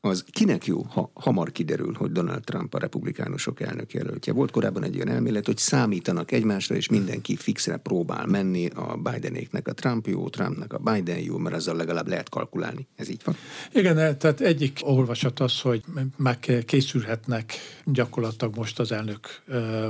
az 0.02 0.24
kinek 0.32 0.66
jó, 0.66 0.82
ha 0.82 1.12
hamar 1.14 1.52
kiderül, 1.52 1.94
hogy 1.94 2.12
Donald 2.12 2.44
Trump 2.44 2.74
a 2.74 2.80
republikánusok 2.80 3.60
elnök 3.60 3.94
jelöltje. 3.94 4.34
Volt 4.34 4.52
korábban 4.52 4.84
egy 4.84 4.96
olyan 4.96 5.10
elmélet, 5.10 5.46
hogy 5.46 5.58
számítanak 5.58 6.32
egymásra, 6.32 6.76
és 6.76 6.90
mindenki 6.90 7.36
fixre 7.36 7.78
próbál 7.78 8.26
menni 8.26 8.68
a 8.68 8.96
Bidenéknek 8.96 9.68
a 9.68 9.74
Trump 9.74 10.08
jó, 10.08 10.30
Trumpnak 10.30 10.74
a 10.74 10.78
Biden 10.78 11.20
jó, 11.20 11.38
mert 11.38 11.56
azzal 11.56 11.76
legalább 11.76 12.08
lehet 12.08 12.30
kalkulálni. 12.30 12.88
Ez 12.96 13.10
így 13.10 13.22
van? 13.24 13.36
Igen, 13.72 13.96
tehát 14.18 14.42
egyik 14.42 14.80
olvasat 14.82 15.40
az, 15.40 15.60
hogy 15.60 15.84
meg 16.18 16.64
készülhetnek 16.66 17.54
gyakorlatilag 17.86 18.56
most 18.56 18.80
az 18.80 18.92
elnök 18.92 19.28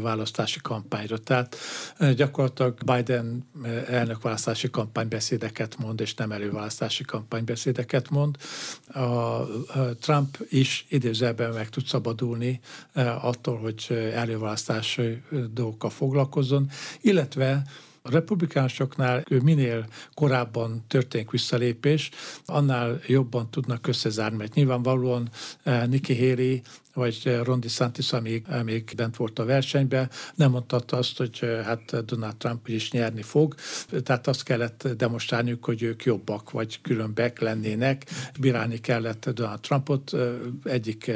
választási 0.02 0.60
kampányra. 0.62 1.18
Tehát 1.18 1.58
gyakorlatilag 2.16 2.78
Biden 2.86 3.50
elnök 3.88 4.22
választási 4.22 4.70
kampánybeszédeket 4.70 5.78
mond, 5.78 6.02
és 6.02 6.14
nem 6.14 6.32
előválasztási 6.32 7.04
kampánybeszédeket 7.04 8.10
mond. 8.10 8.38
A 8.88 9.42
Trump 10.08 10.38
is 10.50 10.86
idézőben 10.90 11.54
meg 11.54 11.70
tud 11.70 11.86
szabadulni 11.86 12.60
eh, 12.94 13.26
attól, 13.26 13.58
hogy 13.58 13.86
eh, 13.90 14.22
előválasztási 14.22 15.22
dolgokkal 15.54 15.90
foglalkozzon, 15.90 16.70
illetve 17.02 17.62
a 18.08 18.12
republikánusoknál 18.12 19.24
minél 19.44 19.86
korábban 20.14 20.84
történik 20.88 21.32
visszalépés, 21.32 22.10
annál 22.46 23.00
jobban 23.08 23.50
tudnak 23.50 23.88
összezárni, 23.88 24.38
mert 24.38 24.54
nyilvánvalóan 24.54 25.30
eh, 25.64 25.88
Nikki 25.88 26.28
Haley 26.28 26.62
vagy 26.98 27.40
Ron 27.44 27.60
DeSantis, 27.60 28.14
amíg, 28.14 28.46
amíg 28.50 28.94
bent 28.96 29.16
volt 29.16 29.40
a 29.40 29.46
versenyben, 29.46 30.10
nem 30.36 30.52
mondhatta 30.52 30.98
azt, 30.98 31.18
hogy 31.18 31.40
hát 31.64 32.06
Donald 32.06 32.36
Trump 32.36 32.68
is 32.68 32.92
nyerni 32.92 33.22
fog, 33.22 33.56
tehát 34.04 34.28
azt 34.28 34.44
kellett 34.44 34.88
demonstrálniuk, 34.88 35.66
hogy 35.66 35.84
ők 35.84 36.04
jobbak, 36.04 36.52
vagy 36.52 36.82
különbek 36.82 37.40
lennének, 37.40 38.06
bírálni 38.40 38.80
kellett 38.80 39.30
Donald 39.30 39.60
Trumpot, 39.60 40.16
egyik 40.64 41.12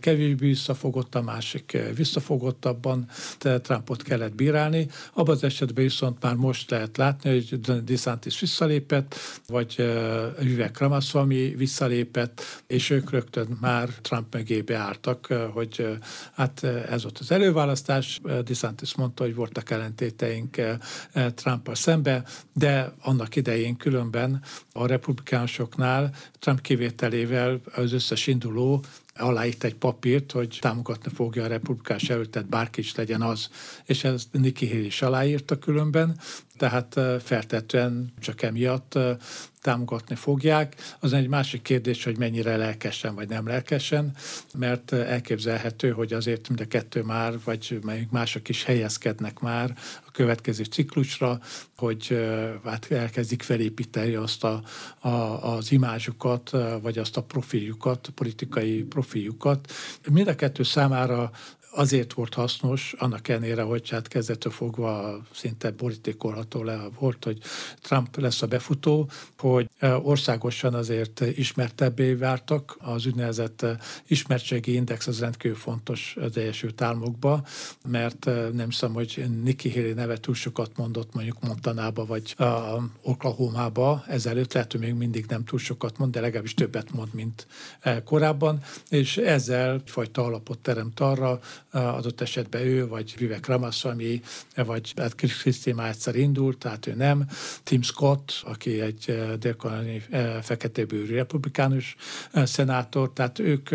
kevésbé 0.00 0.46
visszafogott, 0.46 1.14
a 1.14 1.22
másik 1.22 1.78
visszafogottabban 1.94 3.08
Trumpot 3.38 4.02
kellett 4.02 4.34
bírálni. 4.34 4.88
Abban 5.12 5.34
az 5.34 5.44
esetben 5.44 5.84
viszont 5.84 6.22
már 6.22 6.34
most 6.34 6.70
lehet 6.70 6.96
látni, 6.96 7.30
hogy 7.30 7.60
DeSantis 7.84 8.40
visszalépett, 8.40 9.14
vagy 9.46 9.92
Vivek 10.38 10.78
Ramaswamy 10.78 11.54
visszalépett, 11.56 12.42
és 12.66 12.90
ők 12.90 13.10
rögtön 13.10 13.58
már 13.60 13.88
Trump 13.88 14.34
mögé 14.34 14.60
beálltak, 14.60 15.26
hogy 15.52 15.98
hát 16.32 16.64
ez 16.64 17.02
volt 17.02 17.18
az 17.18 17.30
előválasztás. 17.30 18.20
DeSantis 18.44 18.94
mondta, 18.94 19.22
hogy 19.24 19.34
voltak 19.34 19.70
ellentéteink 19.70 20.60
Trumpal 21.34 21.74
szembe, 21.74 22.24
de 22.54 22.92
annak 23.00 23.36
idején 23.36 23.76
különben 23.76 24.42
a 24.72 24.86
republikánusoknál 24.86 26.14
Trump 26.38 26.60
kivételével 26.60 27.60
az 27.74 27.92
összes 27.92 28.26
induló 28.26 28.84
aláírt 29.22 29.64
egy 29.64 29.74
papírt, 29.74 30.32
hogy 30.32 30.58
támogatni 30.60 31.12
fogja 31.14 31.44
a 31.44 31.46
republikás 31.46 32.10
előttet, 32.10 32.48
bárki 32.48 32.80
is 32.80 32.94
legyen 32.94 33.22
az, 33.22 33.48
és 33.84 34.04
ez 34.04 34.24
Nikki 34.32 34.68
Haley 34.68 34.84
is 34.84 35.02
aláírta 35.02 35.58
különben, 35.58 36.18
tehát 36.56 37.00
feltetően 37.22 38.12
csak 38.20 38.42
emiatt 38.42 38.98
támogatni 39.60 40.14
fogják. 40.14 40.74
Az 41.00 41.12
egy 41.12 41.28
másik 41.28 41.62
kérdés, 41.62 42.04
hogy 42.04 42.18
mennyire 42.18 42.56
lelkesen 42.56 43.14
vagy 43.14 43.28
nem 43.28 43.46
lelkesen, 43.46 44.16
mert 44.54 44.92
elképzelhető, 44.92 45.90
hogy 45.90 46.12
azért 46.12 46.48
mind 46.48 46.60
a 46.60 46.66
kettő 46.66 47.02
már, 47.02 47.34
vagy 47.44 47.78
mások 48.10 48.48
is 48.48 48.64
helyezkednek 48.64 49.40
már 49.40 49.74
a 50.06 50.10
következő 50.10 50.64
ciklusra, 50.64 51.40
hogy 51.76 52.26
hát 52.64 52.90
elkezdik 52.90 53.42
felépíteni 53.42 54.14
azt 54.14 54.44
a, 54.44 54.62
a, 54.98 55.08
az 55.54 55.72
imázsukat, 55.72 56.50
vagy 56.82 56.98
azt 56.98 57.16
a 57.16 57.22
profiljukat, 57.22 58.08
politikai 58.14 58.82
profiljukat. 58.82 59.72
Mind 60.10 60.28
a 60.28 60.34
kettő 60.34 60.62
számára 60.62 61.30
azért 61.74 62.12
volt 62.12 62.34
hasznos, 62.34 62.94
annak 62.98 63.28
ellenére, 63.28 63.62
hogy 63.62 63.90
hát 63.90 64.08
kezdetől 64.08 64.52
fogva 64.52 65.20
szinte 65.34 65.70
borítékolható 65.70 66.62
le 66.62 66.80
volt, 66.98 67.24
hogy 67.24 67.38
Trump 67.80 68.16
lesz 68.16 68.42
a 68.42 68.46
befutó, 68.46 69.10
hogy 69.38 69.68
e, 69.78 69.96
országosan 69.96 70.74
azért 70.74 71.20
ismertebbé 71.20 72.12
váltak. 72.12 72.76
Az 72.80 73.06
úgynevezett 73.06 73.62
e, 73.62 73.78
ismertségi 74.06 74.74
index 74.74 75.06
az 75.06 75.20
rendkívül 75.20 75.56
fontos 75.56 76.16
az 76.20 76.36
Egyesült 76.36 76.82
Államokban, 76.82 77.44
mert 77.88 78.26
e, 78.26 78.48
nem 78.52 78.68
hiszem, 78.68 78.92
hogy 78.92 79.24
Nikki 79.42 79.72
Haley 79.72 79.94
neve 79.94 80.16
túl 80.16 80.34
sokat 80.34 80.76
mondott 80.76 81.14
mondjuk 81.14 81.40
Montanába 81.40 82.06
vagy 82.06 82.36
Oklahoma-ba 83.02 84.04
ezelőtt, 84.08 84.52
lehet, 84.52 84.72
hogy 84.72 84.80
még 84.80 84.94
mindig 84.94 85.24
nem 85.28 85.44
túl 85.44 85.58
sokat 85.58 85.98
mond, 85.98 86.12
de 86.12 86.20
legalábbis 86.20 86.54
többet 86.54 86.92
mond, 86.92 87.14
mint 87.14 87.46
korábban, 88.04 88.60
és 88.88 89.16
ezzel 89.16 89.74
egyfajta 89.74 90.24
alapot 90.24 90.58
teremt 90.58 91.00
arra, 91.00 91.40
adott 91.72 92.20
esetben 92.20 92.62
ő, 92.62 92.88
vagy 92.88 93.14
Vivek 93.18 93.46
Ramaswamy, 93.46 94.22
vagy 94.56 94.92
hát 94.96 95.14
Krisztina 95.14 95.86
egyszer 95.88 96.16
indult, 96.16 96.58
tehát 96.58 96.86
ő 96.86 96.94
nem. 96.94 97.26
Tim 97.62 97.82
Scott, 97.82 98.42
aki 98.44 98.80
egy 98.80 99.04
eh, 99.06 99.32
délkoloni 99.32 100.02
eh, 100.10 100.42
feketébőrű 100.42 101.14
republikánus 101.14 101.96
eh, 102.32 102.46
szenátor, 102.46 103.12
tehát 103.12 103.38
ők 103.38 103.68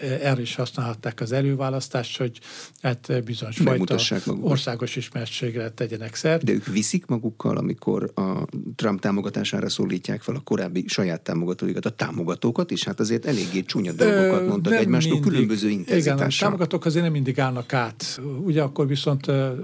erre 0.00 0.40
is 0.40 0.54
használhatták 0.54 1.20
az 1.20 1.32
előválasztást, 1.32 2.18
hogy 2.18 2.40
hát 2.82 3.24
bizonyos 3.24 3.56
fajta 3.56 3.96
országos 4.40 4.96
ismertségre 4.96 5.70
tegyenek 5.70 6.14
szert. 6.14 6.44
De 6.44 6.52
ők 6.52 6.66
viszik 6.66 7.06
magukkal, 7.06 7.56
amikor 7.56 8.10
a 8.14 8.44
Trump 8.76 9.00
támogatására 9.00 9.68
szólítják 9.68 10.22
fel 10.22 10.34
a 10.34 10.40
korábbi 10.40 10.84
saját 10.86 11.20
támogatóikat, 11.20 11.84
a 11.86 11.90
támogatókat 11.90 12.70
is, 12.70 12.84
hát 12.84 13.00
azért 13.00 13.26
eléggé 13.26 13.62
csúnya 13.62 13.92
dolgokat 13.92 14.46
mondtak 14.46 14.72
nem 14.72 14.82
egymásnak 14.82 15.12
mindig. 15.12 15.30
különböző 15.30 15.68
intenzitással. 15.68 16.16
Igen, 16.16 16.28
a 16.28 16.38
támogatók 16.38 16.84
azért 16.84 17.04
nem 17.04 17.12
mindig 17.12 17.40
állnak 17.40 17.72
át. 17.72 18.20
Ugye 18.40 18.62
akkor 18.62 18.86
viszont 18.86 19.26
a, 19.26 19.54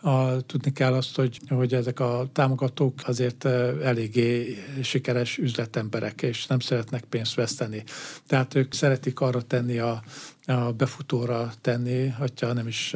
a, 0.00 0.40
tudni 0.40 0.72
kell 0.72 0.92
azt, 0.92 1.16
hogy, 1.16 1.40
hogy 1.48 1.74
ezek 1.74 2.00
a 2.00 2.28
támogatók 2.32 2.94
azért 3.04 3.44
eléggé 3.82 4.56
sikeres 4.82 5.38
üzletemberek, 5.38 6.22
és 6.22 6.46
nem 6.46 6.58
szeretnek 6.58 7.04
pénzt 7.04 7.34
veszteni. 7.34 7.82
Tehát 8.26 8.54
ők 8.54 8.74
szeretik 8.74 9.20
arra 9.20 9.42
tenni, 9.42 9.57
tenni 9.58 9.78
a, 9.78 10.02
a 10.46 10.72
befutóra 10.72 11.52
tenni, 11.60 12.08
hogyha 12.08 12.52
nem 12.52 12.66
is 12.66 12.94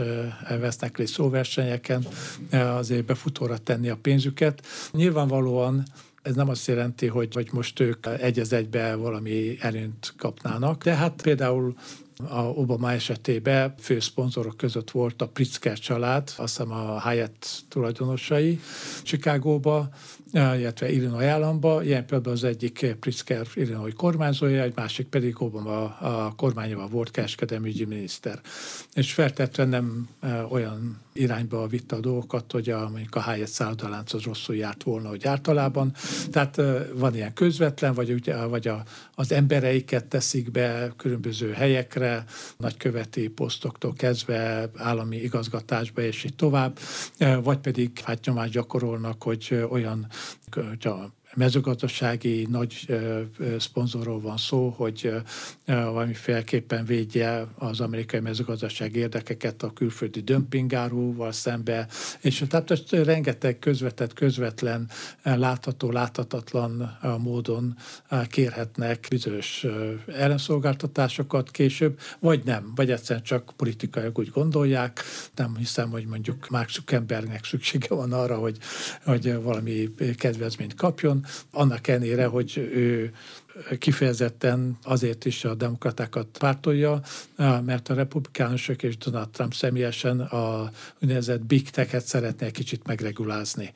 vesznek 0.48 0.96
részt 0.96 1.12
szóversenyeken, 1.12 2.06
azért 2.50 3.04
befutóra 3.04 3.58
tenni 3.58 3.88
a 3.88 3.96
pénzüket. 4.02 4.66
Nyilvánvalóan 4.92 5.82
ez 6.22 6.34
nem 6.34 6.48
azt 6.48 6.66
jelenti, 6.66 7.06
hogy, 7.06 7.34
hogy 7.34 7.48
most 7.52 7.80
ők 7.80 8.06
egy 8.06 8.38
az 8.38 8.52
egybe 8.52 8.94
valami 8.94 9.56
előnyt 9.60 10.14
kapnának, 10.16 10.82
de 10.82 10.94
hát 10.94 11.22
például 11.22 11.74
A 12.28 12.40
Obama 12.40 12.92
esetében 12.92 13.74
fő 13.78 14.00
szponzorok 14.00 14.56
között 14.56 14.90
volt 14.90 15.22
a 15.22 15.28
Pritzker 15.28 15.78
család, 15.78 16.22
azt 16.22 16.36
hiszem 16.36 16.72
a 16.72 17.00
Hyatt 17.00 17.64
tulajdonosai 17.68 18.60
Chicagóba, 19.02 19.88
illetve 20.32 20.90
Illinois 20.90 21.24
államba. 21.24 21.82
Ilyen 21.82 22.06
például 22.06 22.34
az 22.34 22.44
egyik 22.44 22.96
Pritzker 23.00 23.46
Illinois 23.54 23.94
kormányzója, 23.94 24.62
egy 24.62 24.72
másik 24.74 25.06
pedig 25.06 25.42
Obama 25.42 25.84
a 25.98 26.32
kormányával 26.36 26.88
volt 26.88 27.10
kereskedelmi 27.10 27.68
ügyi 27.68 27.84
miniszter. 27.84 28.40
És 28.94 29.12
feltétlenül 29.12 29.72
nem 29.72 30.08
olyan 30.50 31.00
irányba 31.12 31.66
vitte 31.66 31.96
a 31.96 32.00
dolgokat, 32.00 32.52
hogy 32.52 32.70
a, 32.70 32.88
mondjuk 32.88 33.14
a 33.14 33.22
Hyatt 33.22 33.48
szállodalánc 33.48 34.12
az 34.12 34.22
rosszul 34.22 34.56
járt 34.56 34.82
volna, 34.82 35.08
hogy 35.08 35.26
általában. 35.26 35.92
Tehát 36.30 36.62
van 36.94 37.14
ilyen 37.14 37.32
közvetlen, 37.32 37.94
vagy, 37.94 38.12
ugye, 38.12 38.44
vagy 38.44 38.68
a, 38.68 38.82
az 39.14 39.32
embereiket 39.32 40.04
teszik 40.04 40.50
be 40.50 40.92
különböző 40.96 41.52
helyekre, 41.52 42.24
nagyköveti 42.56 43.28
posztoktól 43.28 43.92
kezdve 43.92 44.70
állami 44.76 45.16
igazgatásba, 45.16 46.02
és 46.02 46.24
így 46.24 46.34
tovább, 46.34 46.78
vagy 47.42 47.58
pedig 47.58 47.98
hát 48.04 48.24
nyomást 48.24 48.52
gyakorolnak, 48.52 49.22
hogy 49.22 49.66
olyan 49.70 50.06
hogyha 50.68 51.12
mezőgazdasági 51.34 52.46
nagy 52.50 52.86
szponzorról 53.58 54.20
van 54.20 54.36
szó, 54.36 54.68
hogy 54.68 55.12
valamiféleképpen 55.66 56.84
védje 56.84 57.46
az 57.58 57.80
amerikai 57.80 58.20
mezőgazdasági 58.20 58.98
érdekeket 58.98 59.62
a 59.62 59.72
külföldi 59.72 60.20
dömpingárúval 60.20 61.32
szembe, 61.32 61.88
és 62.20 62.44
tehát 62.48 62.90
rengeteg 62.90 63.58
közvetett, 63.58 64.12
közvetlen, 64.12 64.90
látható, 65.22 65.90
láthatatlan 65.90 66.98
módon 67.18 67.76
kérhetnek 68.26 69.06
bizonyos 69.10 69.66
ellenszolgáltatásokat 70.06 71.50
később, 71.50 71.98
vagy 72.18 72.40
nem, 72.44 72.72
vagy 72.74 72.90
egyszerűen 72.90 73.24
csak 73.24 73.52
politikaiak 73.56 74.18
úgy 74.18 74.30
gondolják. 74.30 75.02
Nem 75.34 75.56
hiszem, 75.56 75.90
hogy 75.90 76.06
mondjuk 76.06 76.48
Mark 76.48 76.70
Zuckerbergnek 76.70 77.44
szüksége 77.44 77.94
van 77.94 78.12
arra, 78.12 78.36
hogy, 78.36 78.58
hogy 79.04 79.42
valami 79.42 79.88
kedvezményt 80.16 80.74
kapjon, 80.74 81.21
annak 81.52 81.88
ellenére, 81.88 82.26
hogy 82.26 82.56
ő 82.56 83.12
kifejezetten 83.78 84.78
azért 84.82 85.24
is 85.24 85.44
a 85.44 85.54
demokratákat 85.54 86.26
pártolja, 86.38 87.00
mert 87.64 87.88
a 87.88 87.94
republikánusok 87.94 88.82
és 88.82 88.96
Donald 88.96 89.28
Trump 89.28 89.54
személyesen 89.54 90.20
a 90.20 90.70
úgynevezett 91.00 91.44
big 91.44 91.70
tech-et 91.70 92.04
szeretné 92.04 92.50
kicsit 92.50 92.86
megregulázni 92.86 93.72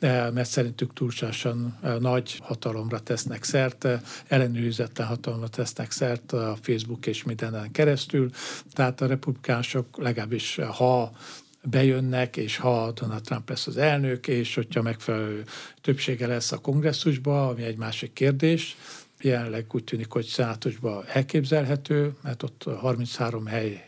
mert 0.00 0.48
szerintük 0.48 0.92
túlságosan 0.92 1.78
nagy 2.00 2.38
hatalomra 2.42 3.00
tesznek 3.00 3.44
szert, 3.44 3.88
ellenőrizetlen 4.26 5.06
hatalomra 5.06 5.48
tesznek 5.48 5.90
szert 5.90 6.32
a 6.32 6.56
Facebook 6.60 7.06
és 7.06 7.24
mindenen 7.24 7.70
keresztül. 7.72 8.30
Tehát 8.72 9.00
a 9.00 9.06
republikánusok 9.06 9.86
legalábbis 9.96 10.58
ha 10.76 11.12
bejönnek, 11.62 12.36
és 12.36 12.56
ha 12.56 12.92
Donald 12.92 13.22
Trump 13.22 13.48
lesz 13.48 13.66
az 13.66 13.76
elnök, 13.76 14.28
és 14.28 14.54
hogyha 14.54 14.82
megfelelő 14.82 15.44
többsége 15.80 16.26
lesz 16.26 16.52
a 16.52 16.58
kongresszusba, 16.58 17.48
ami 17.48 17.62
egy 17.62 17.76
másik 17.76 18.12
kérdés, 18.12 18.76
jelenleg 19.20 19.66
úgy 19.70 19.84
tűnik, 19.84 20.10
hogy 20.10 20.24
szenátusban 20.24 21.04
elképzelhető, 21.06 22.12
mert 22.22 22.42
ott 22.42 22.64
33 22.80 23.46
hely 23.46 23.86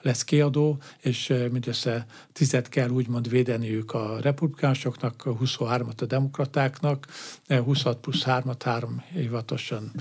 lesz 0.00 0.24
kiadó, 0.24 0.78
és 1.00 1.34
mindössze 1.50 2.06
tizet 2.32 2.68
kell 2.68 2.88
úgymond 2.88 3.28
védeniük 3.28 3.92
a 3.92 4.18
republikánusoknak, 4.20 5.22
23-at 5.24 6.02
a 6.02 6.04
demokratáknak, 6.04 7.06
26 7.48 7.98
plusz 7.98 8.22
3-at, 8.26 8.60
három 8.64 9.04
hivatosan 9.12 9.92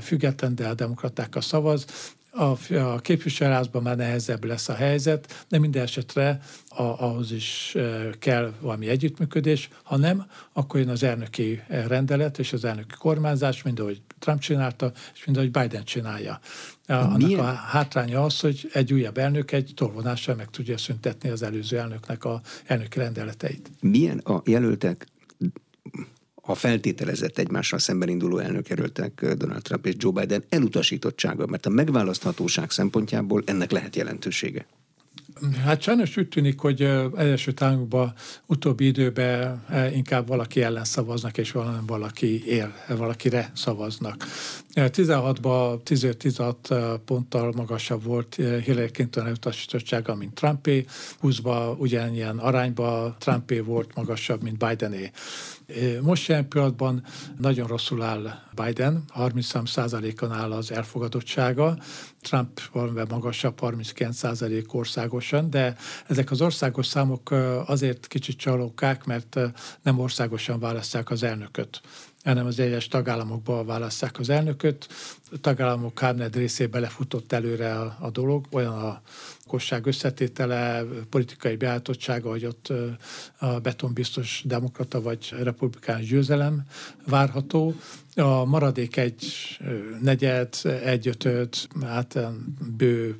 független, 0.00 0.54
de 0.54 0.68
a 0.68 0.74
demokratákkal 0.74 1.42
szavaz, 1.42 1.86
a, 2.32 2.74
a 2.74 2.98
képviselőházban 2.98 3.82
már 3.82 3.96
nehezebb 3.96 4.44
lesz 4.44 4.68
a 4.68 4.74
helyzet, 4.74 5.44
de 5.48 5.58
minden 5.58 5.82
esetre 5.82 6.40
a, 6.68 6.82
ahhoz 6.82 7.32
is 7.32 7.74
e, 7.74 8.10
kell 8.18 8.52
valami 8.60 8.88
együttműködés. 8.88 9.68
Ha 9.82 9.96
nem, 9.96 10.26
akkor 10.52 10.80
jön 10.80 10.88
az 10.88 11.02
elnöki 11.02 11.62
rendelet 11.68 12.38
és 12.38 12.52
az 12.52 12.64
elnöki 12.64 12.94
kormányzás, 12.98 13.62
mind 13.62 13.80
ahogy 13.80 14.00
Trump 14.18 14.40
csinálta, 14.40 14.92
és 15.14 15.24
mind 15.24 15.36
ahogy 15.36 15.50
Biden 15.50 15.84
csinálja. 15.84 16.40
Annak 16.86 17.16
Milyen? 17.16 17.40
a 17.40 17.52
hátránya 17.52 18.24
az, 18.24 18.40
hogy 18.40 18.70
egy 18.72 18.92
újabb 18.92 19.18
elnök 19.18 19.52
egy 19.52 19.72
tolvonással 19.74 20.34
meg 20.34 20.50
tudja 20.50 20.78
szüntetni 20.78 21.28
az 21.28 21.42
előző 21.42 21.78
elnöknek 21.78 22.24
a 22.24 22.40
elnöki 22.64 22.98
rendeleteit. 22.98 23.70
Milyen 23.80 24.18
a 24.18 24.42
jelöltek 24.44 25.06
a 26.44 26.54
feltételezett 26.54 27.38
egymással 27.38 27.78
szemben 27.78 28.08
induló 28.08 28.38
elnökerőltek 28.38 29.34
Donald 29.34 29.62
Trump 29.62 29.86
és 29.86 29.94
Joe 29.98 30.12
Biden 30.12 30.44
elutasítottsága, 30.48 31.46
mert 31.46 31.66
a 31.66 31.70
megválaszthatóság 31.70 32.70
szempontjából 32.70 33.42
ennek 33.46 33.70
lehet 33.70 33.96
jelentősége. 33.96 34.66
Hát 35.64 35.82
sajnos 35.82 36.16
úgy 36.16 36.28
tűnik, 36.28 36.60
hogy 36.60 36.82
Egyesült 37.16 37.62
Államokban 37.62 38.12
utóbbi 38.46 38.86
időben 38.86 39.64
inkább 39.94 40.26
valaki 40.26 40.62
ellen 40.62 40.84
szavaznak, 40.84 41.38
és 41.38 41.56
valaki 41.86 42.46
ér, 42.46 42.72
valakire 42.88 43.50
szavaznak. 43.54 44.24
16-ban 44.74 45.80
15-16 45.84 46.98
ponttal 47.04 47.52
magasabb 47.56 48.04
volt 48.04 48.34
Hillary 48.34 48.90
Clinton 48.90 49.26
elutasítottsága, 49.26 50.14
mint 50.14 50.34
Trumpé, 50.34 50.84
20-ban 51.22 51.78
ugyanilyen 51.78 52.38
arányban 52.38 53.16
Trumpé 53.18 53.58
volt 53.58 53.94
magasabb, 53.94 54.42
mint 54.42 54.66
Bidené. 54.66 55.10
Most 56.00 56.28
jelen 56.28 56.48
pillanatban 56.48 57.04
nagyon 57.38 57.66
rosszul 57.66 58.02
áll 58.02 58.40
Biden, 58.64 59.04
33%-on 59.16 60.32
áll 60.32 60.52
az 60.52 60.72
elfogadottsága, 60.72 61.78
Trump 62.20 62.60
valamivel 62.72 63.06
magasabb, 63.10 63.58
39% 63.60 64.64
országosan, 65.32 65.50
de 65.50 65.76
ezek 66.06 66.30
az 66.30 66.40
országos 66.40 66.86
számok 66.86 67.30
azért 67.66 68.06
kicsit 68.06 68.36
csalókák, 68.36 69.04
mert 69.04 69.38
nem 69.82 69.98
országosan 69.98 70.60
választják 70.60 71.10
az 71.10 71.22
elnököt 71.22 71.80
hanem 72.24 72.46
az 72.46 72.58
egyes 72.58 72.88
tagállamokban 72.88 73.66
választják 73.66 74.18
az 74.18 74.28
elnököt. 74.28 74.88
A 75.32 75.40
tagállamok 75.40 75.98
hármed 75.98 76.36
részébe 76.36 76.78
lefutott 76.78 77.32
előre 77.32 77.74
a, 77.74 77.96
a 78.00 78.10
dolog, 78.10 78.46
olyan 78.50 78.72
a 78.72 79.02
lakosság 79.52 79.86
összetétele, 79.86 80.84
politikai 81.10 81.56
beállítottsága, 81.56 82.30
hogy 82.30 82.44
ott 82.44 82.72
a 83.38 83.58
betonbiztos 83.60 84.42
demokrata 84.44 85.00
vagy 85.00 85.34
republikánus 85.42 86.08
győzelem 86.08 86.62
várható. 87.06 87.74
A 88.14 88.44
maradék 88.44 88.96
egy 88.96 89.24
negyed, 90.00 90.54
egy 90.84 91.08
ötöt, 91.08 91.68
hát 91.82 92.18
bő 92.76 93.16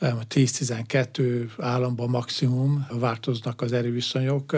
10-12 0.00 1.48
államban 1.58 2.10
maximum 2.10 2.86
változnak 2.90 3.60
az 3.60 3.72
erőviszonyok. 3.72 4.56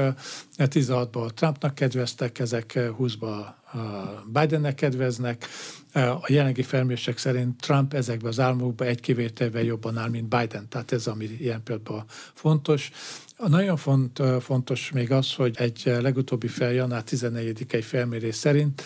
16-ban 0.57 1.31
Trumpnak 1.31 1.75
kedveztek, 1.75 2.39
ezek 2.39 2.73
20-ban 2.77 3.45
Bidennek 4.27 4.75
kedveznek. 4.75 5.47
A 5.93 6.25
jelenlegi 6.27 6.63
felmérések 6.63 7.19
szerint 7.19 7.61
Trump 7.61 7.95
ezekben 7.95 8.31
az 8.31 8.41
államokban 8.41 8.87
egy 8.87 9.01
kivételvel 9.01 9.63
jobban 9.63 9.97
áll, 9.97 10.09
mint 10.09 10.29
Biden. 10.29 10.69
Tehát 10.69 10.93
ez, 10.93 11.07
ami 11.07 11.25
ilyen 11.25 11.63
például 11.63 12.05
fontos. 12.35 12.91
Nagyon 13.37 13.77
font, 13.77 14.23
fontos 14.41 14.91
még 14.91 15.13
az, 15.13 15.35
hogy 15.35 15.55
egy 15.59 15.83
legutóbbi 16.01 16.49
fel, 16.49 16.73
január 16.73 17.03
14-i 17.07 17.83
felmérés 17.87 18.35
szerint, 18.35 18.83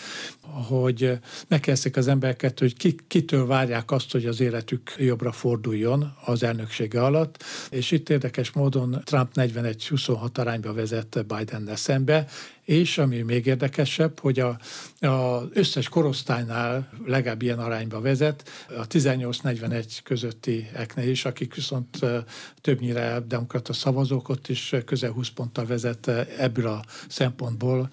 hogy 0.67 1.19
megkezdték 1.47 1.97
az 1.97 2.07
embereket, 2.07 2.59
hogy 2.59 2.77
ki, 2.77 2.95
kitől 3.07 3.45
várják 3.45 3.91
azt, 3.91 4.11
hogy 4.11 4.25
az 4.25 4.39
életük 4.39 4.95
jobbra 4.97 5.31
forduljon 5.31 6.13
az 6.25 6.43
elnöksége 6.43 7.03
alatt, 7.03 7.43
és 7.69 7.91
itt 7.91 8.09
érdekes 8.09 8.51
módon 8.51 9.01
Trump 9.03 9.31
41-26 9.35 10.37
arányba 10.37 10.73
vezet 10.73 11.25
Bidennel 11.27 11.75
szembe, 11.75 12.27
és 12.65 12.97
ami 12.97 13.21
még 13.21 13.45
érdekesebb, 13.45 14.19
hogy 14.19 14.39
a, 14.39 14.57
a 15.07 15.43
összes 15.53 15.89
korosztálynál 15.89 16.89
legalább 17.05 17.41
ilyen 17.41 17.59
arányba 17.59 18.01
vezet, 18.01 18.49
a 18.77 18.87
18-41 18.87 19.99
közötti 20.03 20.69
eknél 20.73 21.09
is, 21.09 21.25
akik 21.25 21.55
viszont 21.55 21.99
többnyire 22.61 23.19
demokrata 23.27 23.73
szavazók, 23.73 24.29
ott 24.29 24.40
is 24.49 24.75
közel 24.85 25.11
20 25.11 25.29
ponttal 25.29 25.65
vezet 25.65 26.07
ebből 26.37 26.67
a 26.67 26.83
szempontból 27.07 27.89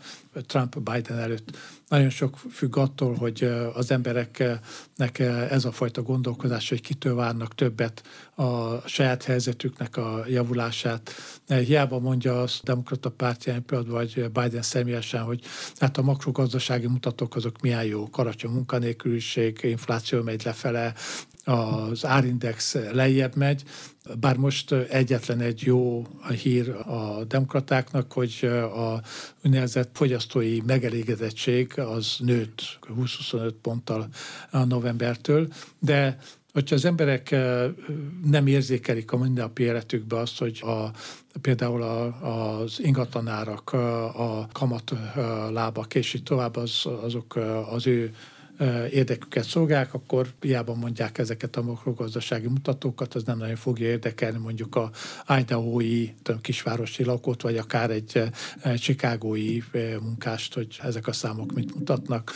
Trump-Biden 0.47 1.19
előtt. 1.19 1.57
Nagyon 1.89 2.11
sok 2.11 2.37
függ 2.51 2.77
attól, 2.77 3.15
hogy 3.15 3.43
az 3.75 3.91
embereknek 3.91 5.19
ez 5.51 5.65
a 5.65 5.73
fajta 5.73 6.03
gondolkodás, 6.03 6.69
hogy 6.69 6.81
kitől 6.81 7.15
várnak 7.15 7.55
többet 7.55 8.03
a 8.35 8.79
saját 8.89 9.25
helyzetüknek 9.25 9.97
a 9.97 10.25
javulását. 10.29 11.11
Hiába 11.47 11.99
mondja 11.99 12.43
azt 12.43 12.63
demokrata 12.63 13.11
pártján 13.11 13.65
például, 13.65 13.93
vagy 13.93 14.31
Biden 14.31 14.63
személyesen, 14.63 15.23
hogy 15.23 15.41
hát 15.79 15.99
a 15.99 16.03
makrogazdasági 16.03 16.87
mutatók 16.87 17.37
azok 17.37 17.61
milyen 17.61 17.85
jó, 17.85 18.11
karacsony 18.11 18.51
munkanélküliség, 18.51 19.59
infláció 19.63 20.23
megy 20.23 20.45
lefele, 20.45 20.95
az 21.49 22.05
árindex 22.05 22.77
lejjebb 22.93 23.37
megy, 23.37 23.63
bár 24.21 24.37
most 24.37 24.73
egyetlen 24.73 25.41
egy 25.41 25.63
jó 25.63 26.07
hír 26.43 26.69
a 26.71 27.25
demokratáknak, 27.25 28.13
hogy 28.13 28.51
a 28.75 29.01
úgynevezett 29.45 29.91
fogyasztói 29.93 30.61
megelégedettség 30.67 31.79
az 31.79 32.17
nőtt 32.19 32.79
20-25 32.83 33.53
ponttal 33.63 34.09
a 34.51 34.65
novembertől, 34.65 35.49
de 35.79 36.19
Hogyha 36.53 36.75
az 36.75 36.85
emberek 36.85 37.31
nem 38.25 38.47
érzékelik 38.47 39.13
a 39.13 39.17
mindennapi 39.17 39.63
életükbe 39.63 40.17
azt, 40.17 40.39
hogy 40.39 40.63
a, 40.63 40.91
például 41.41 41.83
a, 41.83 42.05
az 42.63 42.81
ingatlanárak, 42.81 43.73
a 43.73 44.49
kamat 44.53 44.93
lábak 45.51 45.95
és 45.95 46.15
így 46.15 46.23
tovább, 46.23 46.57
az, 46.57 46.87
azok 47.03 47.37
az 47.71 47.87
ő 47.87 48.15
érdeküket 48.93 49.45
szolgálják, 49.45 49.95
akkor 49.95 50.27
hiába 50.41 50.75
mondják 50.75 51.19
ezeket 51.19 51.57
a 51.57 51.63
makrogazdasági 51.63 52.49
mutatókat, 52.49 53.15
az 53.15 53.23
nem 53.23 53.39
nagyon 53.39 53.57
fogja 53.57 53.87
érdekelni 53.87 54.39
mondjuk 54.39 54.77
a 54.77 54.91
Idaho-i 55.39 56.15
kisvárosi 56.41 57.05
lakót, 57.05 57.43
vagy 57.43 57.57
akár 57.57 57.91
egy 57.91 58.23
chicagói 58.79 59.59
munkást, 60.01 60.55
hogy 60.55 60.79
ezek 60.83 61.07
a 61.07 61.13
számok 61.13 61.53
mit 61.53 61.75
mutatnak. 61.75 62.33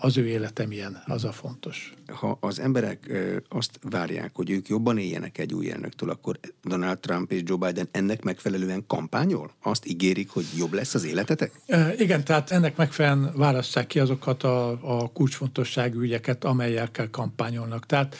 Az 0.00 0.16
ő 0.16 0.26
élete 0.26 0.66
milyen, 0.66 1.02
az 1.06 1.24
a 1.24 1.32
fontos. 1.32 1.94
Ha 2.06 2.36
az 2.40 2.58
emberek 2.58 3.12
azt 3.48 3.78
várják, 3.90 4.30
hogy 4.34 4.50
ők 4.50 4.68
jobban 4.68 4.98
éljenek 4.98 5.38
egy 5.38 5.54
új 5.54 5.70
elnöktől, 5.70 6.10
akkor 6.10 6.38
Donald 6.62 6.98
Trump 6.98 7.32
és 7.32 7.40
Joe 7.44 7.66
Biden 7.66 7.88
ennek 7.90 8.22
megfelelően 8.22 8.84
kampányol? 8.86 9.50
Azt 9.62 9.86
ígérik, 9.86 10.30
hogy 10.30 10.44
jobb 10.56 10.72
lesz 10.72 10.94
az 10.94 11.04
életetek? 11.04 11.60
Igen, 11.98 12.24
tehát 12.24 12.50
ennek 12.50 12.76
megfelelően 12.76 13.32
választják 13.36 13.86
ki 13.86 14.00
azokat 14.00 14.42
a, 14.42 14.70
a 15.00 15.12
kulcsfontosságú 15.52 15.92
fontosságú 15.92 16.00
ügyeket, 16.00 16.44
amelyekkel 16.44 17.10
kampányolnak. 17.10 17.86
Tehát 17.86 18.16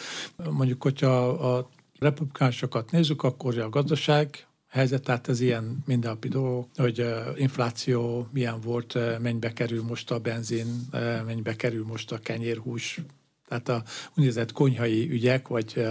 mondjuk, 0.51 0.83
hogyha 0.83 1.29
a 1.29 1.68
republikánusokat 1.99 2.90
nézzük, 2.90 3.23
akkor 3.23 3.59
a 3.59 3.68
gazdaság 3.68 4.47
helyzet, 4.68 5.03
tehát 5.03 5.29
ez 5.29 5.40
ilyen 5.40 5.83
mindennapi 5.87 6.29
dolog, 6.29 6.66
hogy 6.77 7.07
infláció 7.37 8.29
milyen 8.33 8.61
volt, 8.61 8.99
mennyibe 9.21 9.53
kerül 9.53 9.83
most 9.83 10.11
a 10.11 10.18
benzin, 10.18 10.88
mennyibe 11.27 11.57
kerül 11.57 11.85
most 11.85 12.12
a 12.12 12.18
kenyérhús, 12.18 13.01
tehát 13.49 13.68
a 13.68 13.83
úgynevezett 14.16 14.53
konyhai 14.53 15.11
ügyek, 15.11 15.49
vagy 15.49 15.87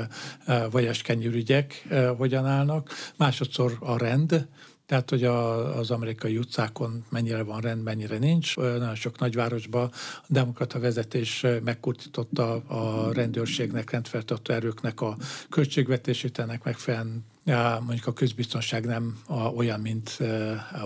vajas 0.72 1.02
kenyérügyek 1.02 1.88
hogyan 2.18 2.46
állnak. 2.46 2.90
Másodszor 3.18 3.78
a 3.80 3.98
rend, 3.98 4.48
tehát, 4.92 5.10
hogy 5.10 5.24
a, 5.24 5.78
az 5.78 5.92
amerikai 5.92 6.38
utcákon 6.38 7.06
mennyire 7.10 7.44
van 7.44 7.60
rend, 7.60 7.84
mennyire 7.84 8.18
nincs. 8.18 8.56
Nagyon 8.56 8.96
sok 8.96 9.20
nagyvárosban 9.20 9.92
a 10.16 10.26
demokrata 10.28 10.80
vezetés 10.80 11.46
megkurtította 11.64 12.54
a 12.54 13.14
rendőrségnek, 13.14 13.92
rendfeltartó 13.92 14.54
erőknek 14.54 15.02
a 15.02 15.18
költségvetését, 15.50 16.40
ennek 16.40 16.64
megfelelően 16.64 17.26
mondjuk 17.80 18.08
a 18.08 18.14
közbiztonság 18.14 18.86
nem 18.86 19.22
olyan, 19.56 19.80
mint 19.80 20.18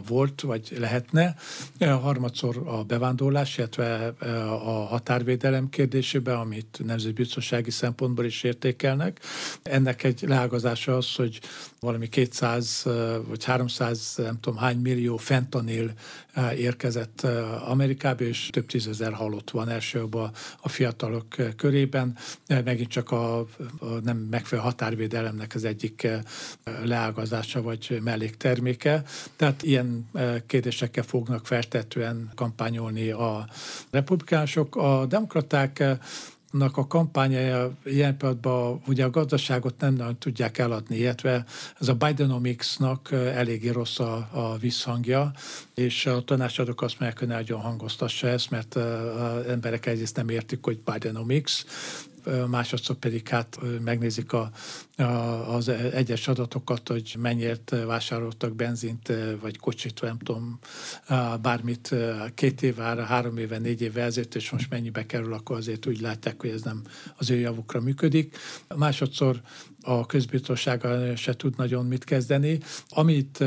volt, 0.07 0.41
vagy 0.41 0.75
lehetne. 0.79 1.35
Harmadszor 1.79 2.61
a 2.65 2.83
bevándorlás, 2.83 3.57
illetve 3.57 4.07
a 4.65 4.85
határvédelem 4.85 5.69
kérdésében, 5.69 6.35
amit 6.35 6.81
nemzetbiztonsági 6.85 7.71
szempontból 7.71 8.25
is 8.25 8.43
értékelnek. 8.43 9.19
Ennek 9.63 10.03
egy 10.03 10.23
leágazása 10.27 10.97
az, 10.97 11.15
hogy 11.15 11.39
valami 11.79 12.09
200 12.09 12.83
vagy 13.27 13.43
300, 13.43 14.13
nem 14.17 14.39
tudom 14.39 14.59
hány 14.59 14.77
millió 14.77 15.17
fentanil 15.17 15.91
érkezett 16.57 17.21
Amerikába, 17.67 18.23
és 18.23 18.49
több 18.51 18.65
tízezer 18.65 19.13
halott 19.13 19.51
van 19.51 19.69
elsőbb 19.69 20.13
a 20.61 20.69
fiatalok 20.69 21.35
körében. 21.55 22.17
Megint 22.47 22.89
csak 22.89 23.11
a, 23.11 23.39
a 23.39 23.45
nem 24.03 24.17
megfelelő 24.17 24.67
határvédelemnek 24.67 25.55
az 25.55 25.63
egyik 25.63 26.07
leágazása 26.83 27.61
vagy 27.61 27.99
mellékterméke. 28.03 29.03
Tehát 29.35 29.63
ilyen 29.63 30.09
kérdésekkel 30.45 31.03
fognak 31.03 31.45
feltetően 31.45 32.31
kampányolni 32.35 33.09
a 33.09 33.47
republikánusok. 33.91 34.75
A 34.75 35.05
demokraták 35.05 35.83
a 36.59 36.87
kampányája 36.87 37.71
ilyen 37.83 38.17
pillanatban 38.17 38.81
ugye 38.87 39.03
a 39.03 39.09
gazdaságot 39.09 39.79
nem 39.79 39.93
nagyon 39.93 40.17
tudják 40.17 40.57
eladni, 40.57 40.97
illetve 40.97 41.45
ez 41.79 41.87
a 41.87 41.93
Bidenomics-nak 41.93 43.11
eléggé 43.11 43.69
rossz 43.69 43.99
a, 43.99 44.29
a 44.31 44.57
visszhangja, 44.57 45.31
és 45.73 46.05
a 46.05 46.23
tanácsadók 46.23 46.81
azt 46.81 46.99
mondják, 46.99 47.19
hogy 47.19 47.27
nagyon 47.27 47.59
hangoztassa 47.59 48.27
ezt, 48.27 48.49
mert 48.49 48.75
az 48.75 49.45
emberek 49.45 49.85
egyrészt 49.85 50.15
nem 50.15 50.29
értik, 50.29 50.59
hogy 50.61 50.79
Bidenomics, 50.93 51.63
másodszor 52.47 52.95
pedig 52.95 53.27
hát 53.27 53.59
megnézik 53.83 54.33
a, 54.33 54.51
az 55.47 55.69
egyes 55.69 56.27
adatokat, 56.27 56.87
hogy 56.87 57.15
mennyiért 57.19 57.75
vásároltak 57.85 58.55
benzint, 58.55 59.13
vagy 59.41 59.57
kocsit, 59.57 60.01
nem 60.01 60.17
tudom, 60.17 60.59
bármit 61.41 61.95
két 62.33 62.61
éve, 62.61 62.83
három 62.83 63.37
éve, 63.37 63.57
négy 63.57 63.81
éve 63.81 64.01
ezért, 64.01 64.35
és 64.35 64.49
most 64.49 64.69
mennyibe 64.69 65.05
kerül, 65.05 65.33
akkor 65.33 65.57
azért 65.57 65.85
úgy 65.85 66.01
látják, 66.01 66.41
hogy 66.41 66.49
ez 66.49 66.61
nem 66.61 66.81
az 67.17 67.29
ő 67.29 67.35
javukra 67.35 67.81
működik. 67.81 68.37
Másodszor 68.75 69.41
a 69.81 70.05
közbiztonsággal 70.05 71.15
se 71.15 71.35
tud 71.35 71.57
nagyon 71.57 71.85
mit 71.85 72.03
kezdeni. 72.03 72.59
Amit 72.89 73.43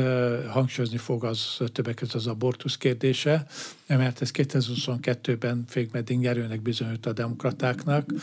hangsúlyozni 0.47 0.97
fog, 0.97 1.23
az 1.23 1.57
többek 1.71 1.95
között 1.95 2.15
az 2.15 2.27
abortusz 2.27 2.77
kérdése, 2.77 3.47
mert 3.87 4.21
ez 4.21 4.31
2022-ben 4.33 5.63
fékmeddig 5.67 6.17
nyerőnek 6.17 6.61
bizonyult 6.61 7.05
a 7.05 7.13
demokratáknak. 7.13 8.13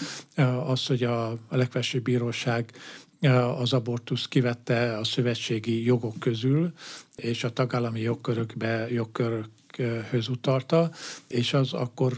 Az, 0.67 0.87
hogy 0.87 1.03
a 1.03 1.39
legfelsőbb 1.51 2.03
bíróság 2.03 2.73
az 3.59 3.73
abortusz 3.73 4.27
kivette 4.27 4.99
a 4.99 5.05
szövetségi 5.05 5.85
jogok 5.85 6.19
közül, 6.19 6.73
és 7.17 7.45
a 7.45 7.53
tagállami 7.53 8.01
jogkörökbe, 8.01 8.91
jogkörök 8.91 9.49
utalta, 10.29 10.91
és 11.29 11.55
az 11.55 11.73
akkor 11.73 12.13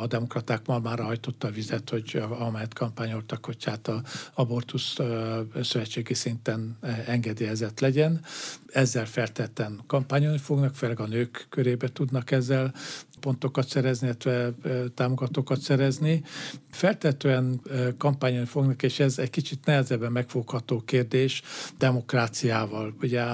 a 0.00 0.06
demokraták 0.06 0.66
ma 0.66 0.78
már 0.78 0.98
hajtotta 0.98 1.48
a 1.48 1.50
vizet, 1.50 1.90
hogy 1.90 2.22
amelyet 2.38 2.74
kampányoltak, 2.74 3.44
hogy 3.44 3.64
hát 3.64 3.88
a 3.88 4.02
abortusz 4.34 4.96
szövetségi 5.62 6.14
szinten 6.14 6.78
engedélyezett 7.06 7.80
legyen. 7.80 8.24
Ezzel 8.72 9.06
feltetten 9.06 9.80
kampányolni 9.86 10.38
fognak, 10.38 10.74
főleg 10.74 11.00
a 11.00 11.06
nők 11.06 11.46
körébe 11.48 11.88
tudnak 11.88 12.30
ezzel 12.30 12.74
pontokat 13.20 13.68
szerezni, 13.68 14.06
illetve 14.06 14.52
támogatókat 14.94 15.60
szerezni. 15.60 16.22
Feltetően 16.70 17.60
kampányolni 17.98 18.46
fognak, 18.46 18.82
és 18.82 19.00
ez 19.00 19.18
egy 19.18 19.30
kicsit 19.30 19.64
nehezebben 19.64 20.12
megfogható 20.12 20.80
kérdés 20.80 21.42
demokráciával. 21.78 22.94
Ugye 23.00 23.24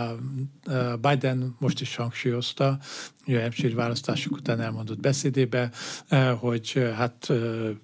Biden 1.00 1.56
most 1.58 1.80
is 1.80 1.96
hangsúlyozta, 1.96 2.78
New 3.26 3.40
Hampshire 3.40 3.74
választások 3.74 4.32
után 4.32 4.60
elmondott 4.60 5.00
beszédébe, 5.00 5.70
hogy 6.38 6.72
hát 6.96 7.32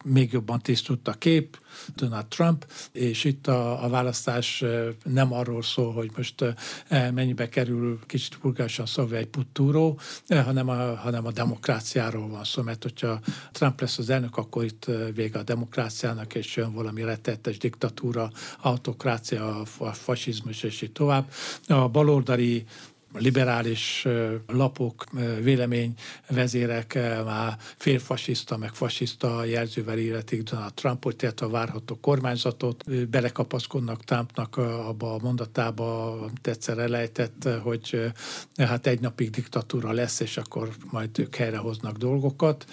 még 0.05 0.33
jobban 0.33 0.61
tisztult 0.61 1.09
a 1.09 1.13
kép, 1.13 1.61
Donald 1.97 2.27
Trump, 2.27 2.67
és 2.93 3.25
itt 3.25 3.47
a, 3.47 3.85
a 3.85 3.89
választás 3.89 4.65
nem 5.05 5.33
arról 5.33 5.63
szól, 5.63 5.93
hogy 5.93 6.11
most 6.17 6.45
mennyibe 6.89 7.49
kerül 7.49 7.99
kicsit 8.07 8.39
vulgárisan 8.43 8.87
szólva 8.87 9.17
egy 9.17 9.27
puttúró, 9.27 9.99
hanem 10.29 10.69
a, 10.69 10.97
hanem 10.97 11.27
a 11.27 11.33
demokráciáról 11.33 12.29
van 12.29 12.45
szó, 12.45 12.63
mert 12.63 12.83
hogyha 12.83 13.21
Trump 13.53 13.81
lesz 13.81 13.99
az 13.99 14.11
elnök, 14.11 14.37
akkor 14.37 14.65
itt 14.65 14.91
vége 15.15 15.39
a 15.39 15.43
demokráciának, 15.43 16.35
és 16.35 16.57
jön 16.57 16.73
valami 16.73 17.03
rettetes 17.03 17.59
diktatúra, 17.59 18.31
autokrácia, 18.61 19.63
a 19.79 19.93
fasizmus, 19.93 20.63
és 20.63 20.83
így 20.83 20.93
tovább. 20.93 21.33
A 21.67 21.89
baloldali 21.89 22.65
liberális 23.14 24.07
lapok, 24.46 25.05
véleményvezérek 25.42 26.94
már 27.25 27.57
félfasiszta, 27.77 28.57
meg 28.57 28.75
fasiszta 28.75 29.44
jelzővel 29.44 29.98
illetik 29.98 30.42
Donald 30.42 30.75
Trumpot, 30.75 31.16
tehát 31.16 31.40
a 31.40 31.48
várható 31.48 31.98
kormányzatot, 32.01 33.09
belekapaszkodnak 33.09 34.05
Trumpnak 34.05 34.57
abba 34.57 35.14
a 35.14 35.18
mondatába, 35.22 36.20
amit 36.20 36.46
egyszer 36.46 36.79
elejtett, 36.79 37.48
hogy 37.62 38.12
hát 38.57 38.87
egy 38.87 39.01
napig 39.01 39.31
diktatúra 39.31 39.92
lesz, 39.92 40.20
és 40.20 40.37
akkor 40.37 40.70
majd 40.90 41.18
ők 41.18 41.35
helyrehoznak 41.35 41.96
dolgokat. 41.96 42.64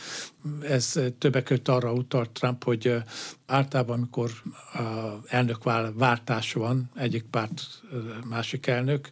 Ez 0.61 0.99
többek 1.17 1.43
között 1.43 1.67
arra 1.67 1.93
utalt 1.93 2.29
Trump, 2.29 2.63
hogy 2.63 2.95
általában, 3.49 3.95
amikor 3.95 4.31
elnök 5.27 5.63
váltás 5.93 6.53
van, 6.53 6.89
egyik 6.95 7.23
párt, 7.23 7.61
másik 8.29 8.67
elnök, 8.67 9.09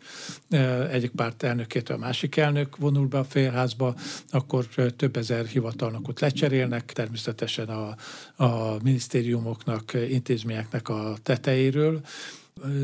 egyik 0.91 1.11
párt 1.11 1.43
elnökétől 1.43 1.97
a 1.97 1.99
másik 1.99 2.37
elnök 2.37 2.77
vonul 2.77 3.07
be 3.07 3.17
a 3.17 3.23
félházba, 3.23 3.95
akkor 4.29 4.65
több 4.95 5.17
ezer 5.17 5.45
hivatalnokot 5.45 6.19
lecserélnek, 6.19 6.93
természetesen 6.93 7.69
a, 7.69 7.95
a 8.43 8.77
minisztériumoknak, 8.83 9.93
intézményeknek 9.93 10.89
a 10.89 11.15
tetejéről, 11.23 12.01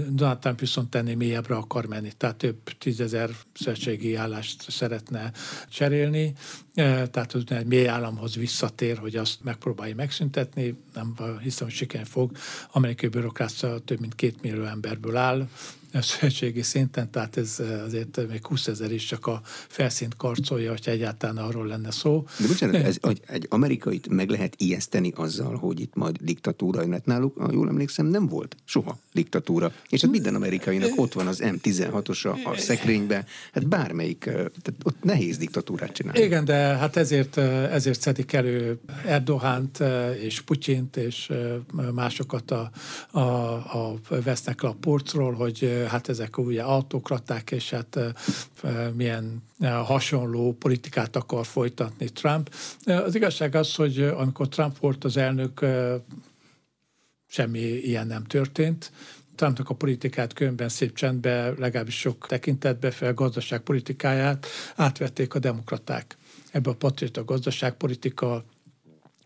Donald 0.09 0.39
Trump 0.39 0.59
viszont 0.59 0.95
ennél 0.95 1.15
mélyebbre 1.15 1.55
akar 1.55 1.85
menni, 1.85 2.11
tehát 2.17 2.35
több 2.35 2.57
tízezer 2.77 3.29
szövetségi 3.53 4.15
állást 4.15 4.71
szeretne 4.71 5.31
cserélni, 5.69 6.33
e, 6.73 7.07
tehát 7.07 7.33
az 7.33 7.43
egy 7.47 7.65
mély 7.65 7.87
államhoz 7.87 8.35
visszatér, 8.35 8.97
hogy 8.97 9.15
azt 9.15 9.43
megpróbálja 9.43 9.95
megszüntetni, 9.95 10.75
nem 10.93 11.15
hiszem, 11.41 11.67
hogy 11.67 11.75
sikerül 11.75 12.05
fog. 12.05 12.31
Amerikai 12.71 13.09
bürokrácia 13.09 13.79
több 13.79 13.99
mint 13.99 14.15
két 14.15 14.41
millió 14.41 14.63
emberből 14.63 15.15
áll, 15.15 15.47
szövetségi 16.01 16.61
szinten, 16.61 17.11
tehát 17.11 17.37
ez 17.37 17.61
azért 17.85 18.27
még 18.29 18.45
20 18.45 18.67
ezer 18.67 18.91
is 18.91 19.05
csak 19.05 19.27
a 19.27 19.41
felszínt 19.67 20.15
karcolja, 20.15 20.69
hogyha 20.69 20.91
egyáltalán 20.91 21.37
arról 21.37 21.67
lenne 21.67 21.91
szó. 21.91 22.25
De 22.39 22.47
bocsánat, 22.47 22.75
ez, 22.75 22.97
hogy 23.01 23.21
egy 23.27 23.45
amerikait 23.49 24.07
meg 24.09 24.29
lehet 24.29 24.55
ijeszteni 24.57 25.11
azzal, 25.15 25.55
hogy 25.55 25.79
itt 25.79 25.95
majd 25.95 26.17
diktatúra, 26.21 26.85
mert 26.85 27.05
náluk, 27.05 27.37
ha 27.37 27.49
jól 27.51 27.67
emlékszem, 27.67 28.05
nem 28.05 28.27
volt 28.27 28.55
soha 28.65 28.97
diktatúra. 29.13 29.71
És 29.89 30.01
hát 30.01 30.11
minden 30.11 30.35
amerikainak 30.35 30.91
ott 30.95 31.13
van 31.13 31.27
az 31.27 31.41
M16-os 31.43 32.45
a, 32.45 32.57
szekrénybe, 32.57 33.25
hát 33.53 33.67
bármelyik, 33.67 34.19
tehát 34.23 34.75
ott 34.83 35.03
nehéz 35.03 35.37
diktatúrát 35.37 35.91
csinálni. 35.91 36.19
Igen, 36.19 36.45
de 36.45 36.55
hát 36.55 36.95
ezért, 36.95 37.37
ezért 37.37 38.01
szedik 38.01 38.33
elő 38.33 38.79
Erdogánt 39.05 39.83
és 40.21 40.41
Putyint 40.41 40.97
és 40.97 41.31
másokat 41.93 42.51
a, 42.51 42.71
a, 43.11 43.19
a 43.19 43.99
vesznek 44.23 44.61
le 44.61 44.69
a 44.69 44.75
porcról, 44.79 45.33
hogy 45.33 45.82
hát 45.87 46.09
ezek 46.09 46.37
ugye 46.37 46.61
autokraták, 46.61 47.51
és 47.51 47.69
hát 47.69 47.99
milyen 48.93 49.43
hasonló 49.61 50.53
politikát 50.53 51.15
akar 51.15 51.45
folytatni 51.45 52.09
Trump. 52.09 52.53
Az 52.85 53.15
igazság 53.15 53.55
az, 53.55 53.75
hogy 53.75 53.99
amikor 53.99 54.47
Trump 54.47 54.79
volt 54.79 55.03
az 55.03 55.17
elnök, 55.17 55.65
semmi 57.27 57.59
ilyen 57.59 58.07
nem 58.07 58.23
történt. 58.23 58.91
Trumpnak 59.35 59.69
a 59.69 59.73
politikát 59.73 60.33
különben 60.33 60.69
szép 60.69 60.95
csendben, 60.95 61.55
legalábbis 61.57 61.99
sok 61.99 62.27
tekintetbe 62.27 62.91
fel 62.91 63.13
gazdaságpolitikáját 63.13 64.47
átvették 64.75 65.33
a 65.33 65.39
demokraták. 65.39 66.17
Ebbe 66.51 66.69
a 66.69 66.75
patriota 66.75 67.23
gazdaságpolitika 67.23 68.43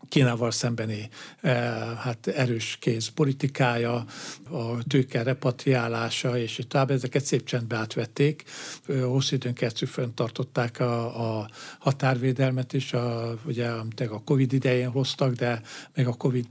Kínával 0.08 0.50
szembeni 0.50 1.08
eh, 1.40 1.54
hát 1.96 2.26
erős 2.26 2.76
kéz 2.80 3.08
politikája, 3.08 4.04
a 4.50 4.82
tőke 4.86 5.22
repatriálása, 5.22 6.38
és 6.38 6.60
tovább 6.68 6.90
ezeket 6.90 7.24
szép 7.24 7.44
csendbe 7.44 7.76
átvették. 7.76 8.44
Hosszú 8.86 9.34
időn 9.34 9.54
keresztül 9.54 9.88
fenntartották 9.88 10.80
a, 10.80 11.40
a 11.40 11.48
határvédelmet 11.78 12.72
is, 12.72 12.92
a, 12.92 13.34
ugye 13.44 13.68
amit 13.68 14.00
a 14.00 14.22
Covid 14.24 14.52
idején 14.52 14.88
hoztak, 14.88 15.32
de 15.32 15.62
még 15.94 16.06
a 16.06 16.12
Covid 16.12 16.46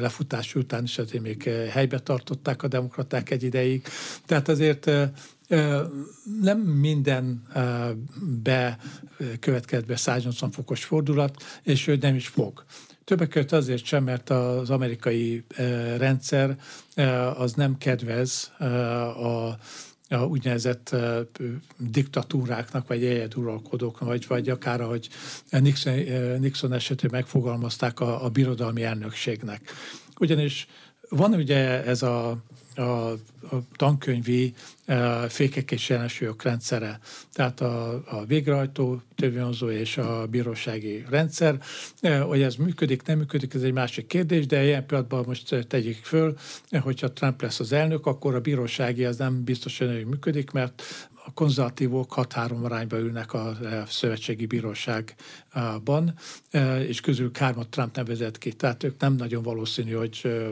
lefutás 0.00 0.54
után 0.54 0.84
is 0.84 0.98
azért 0.98 1.22
még 1.22 1.42
helybe 1.70 1.98
tartották 1.98 2.62
a 2.62 2.68
demokraták 2.68 3.30
egy 3.30 3.42
ideig. 3.42 3.86
Tehát 4.26 4.48
azért 4.48 4.90
nem 6.40 6.58
minden 6.58 7.46
bekövetkezett 8.42 9.86
be 9.86 9.96
180 9.96 10.50
fokos 10.50 10.84
fordulat, 10.84 11.42
és 11.62 11.86
ő 11.86 11.96
nem 12.00 12.14
is 12.14 12.28
fog. 12.28 12.64
Többek 13.08 13.28
között 13.28 13.52
azért 13.52 13.84
sem, 13.84 14.04
mert 14.04 14.30
az 14.30 14.70
amerikai 14.70 15.44
rendszer 15.96 16.56
az 17.36 17.52
nem 17.52 17.78
kedvez 17.78 18.52
a 19.16 19.56
a 20.10 20.24
úgynevezett 20.24 20.96
diktatúráknak, 21.78 22.88
vagy 22.88 23.04
egyeduralkodóknak, 23.04 24.08
vagy, 24.08 24.26
vagy 24.26 24.48
akár, 24.48 24.80
ahogy 24.80 25.08
Nixon, 25.50 25.94
Nixon 26.38 26.72
esetében 26.72 27.20
megfogalmazták 27.20 28.00
a, 28.00 28.24
a 28.24 28.28
birodalmi 28.28 28.82
elnökségnek. 28.82 29.72
Ugyanis 30.18 30.68
van 31.08 31.34
ugye 31.34 31.84
ez 31.84 32.02
a 32.02 32.38
a, 32.78 33.10
a 33.50 33.58
tankönyvi 33.76 34.54
a 34.86 35.28
fékek 35.28 35.70
és 35.70 35.88
jelensúlyok 35.88 36.42
rendszere, 36.42 36.98
tehát 37.32 37.60
a, 37.60 38.02
a 38.06 38.24
végrehajtó, 38.26 39.02
törvényhozó 39.14 39.70
és 39.70 39.98
a 39.98 40.26
bírósági 40.26 41.04
rendszer. 41.08 41.60
Hogy 42.22 42.42
ez 42.42 42.54
működik, 42.54 43.02
nem 43.02 43.18
működik, 43.18 43.54
ez 43.54 43.62
egy 43.62 43.72
másik 43.72 44.06
kérdés, 44.06 44.46
de 44.46 44.64
ilyen 44.64 44.86
pillanatban 44.86 45.24
most 45.26 45.66
tegyük 45.68 45.96
föl, 45.96 46.36
hogyha 46.80 47.12
Trump 47.12 47.42
lesz 47.42 47.60
az 47.60 47.72
elnök, 47.72 48.06
akkor 48.06 48.34
a 48.34 48.40
bírósági 48.40 49.04
az 49.04 49.16
nem 49.16 49.44
biztos, 49.44 49.78
hogy 49.78 50.06
működik, 50.06 50.50
mert 50.50 50.82
a 51.28 51.32
konzervatívok 51.34 52.14
6-3 52.16 52.62
arányba 52.62 52.98
ülnek 52.98 53.32
a 53.32 53.56
szövetségi 53.88 54.46
bíróságban, 54.46 56.14
és 56.86 57.00
közül 57.00 57.30
kármat 57.30 57.68
Trump 57.68 57.96
nevezett 57.96 58.38
ki. 58.38 58.52
Tehát 58.52 58.84
ők 58.84 59.00
nem 59.00 59.14
nagyon 59.14 59.42
valószínű, 59.42 59.92
hogy 59.92 60.42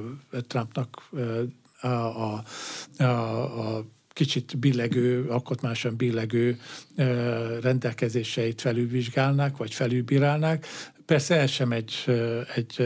Trumpnak 0.47 1.11
a, 1.81 1.87
a, 1.87 2.43
a, 2.99 3.77
a 3.77 3.85
kicsit 4.09 4.59
billegő, 4.59 5.29
alkotmásosan 5.29 5.97
billegő 5.97 6.59
rendelkezéseit 7.61 8.61
felülvizsgálnák, 8.61 9.57
vagy 9.57 9.75
felülbírálnák. 9.75 10.67
Persze 11.07 11.37
ez 11.37 11.51
sem 11.51 11.73
egy, 11.73 11.95
egy 12.55 12.77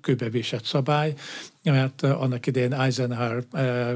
kőbevésett 0.00 0.64
szabály, 0.64 1.14
mert 1.62 2.02
annak 2.02 2.46
idején 2.46 2.72
Eisenhower 2.72 3.44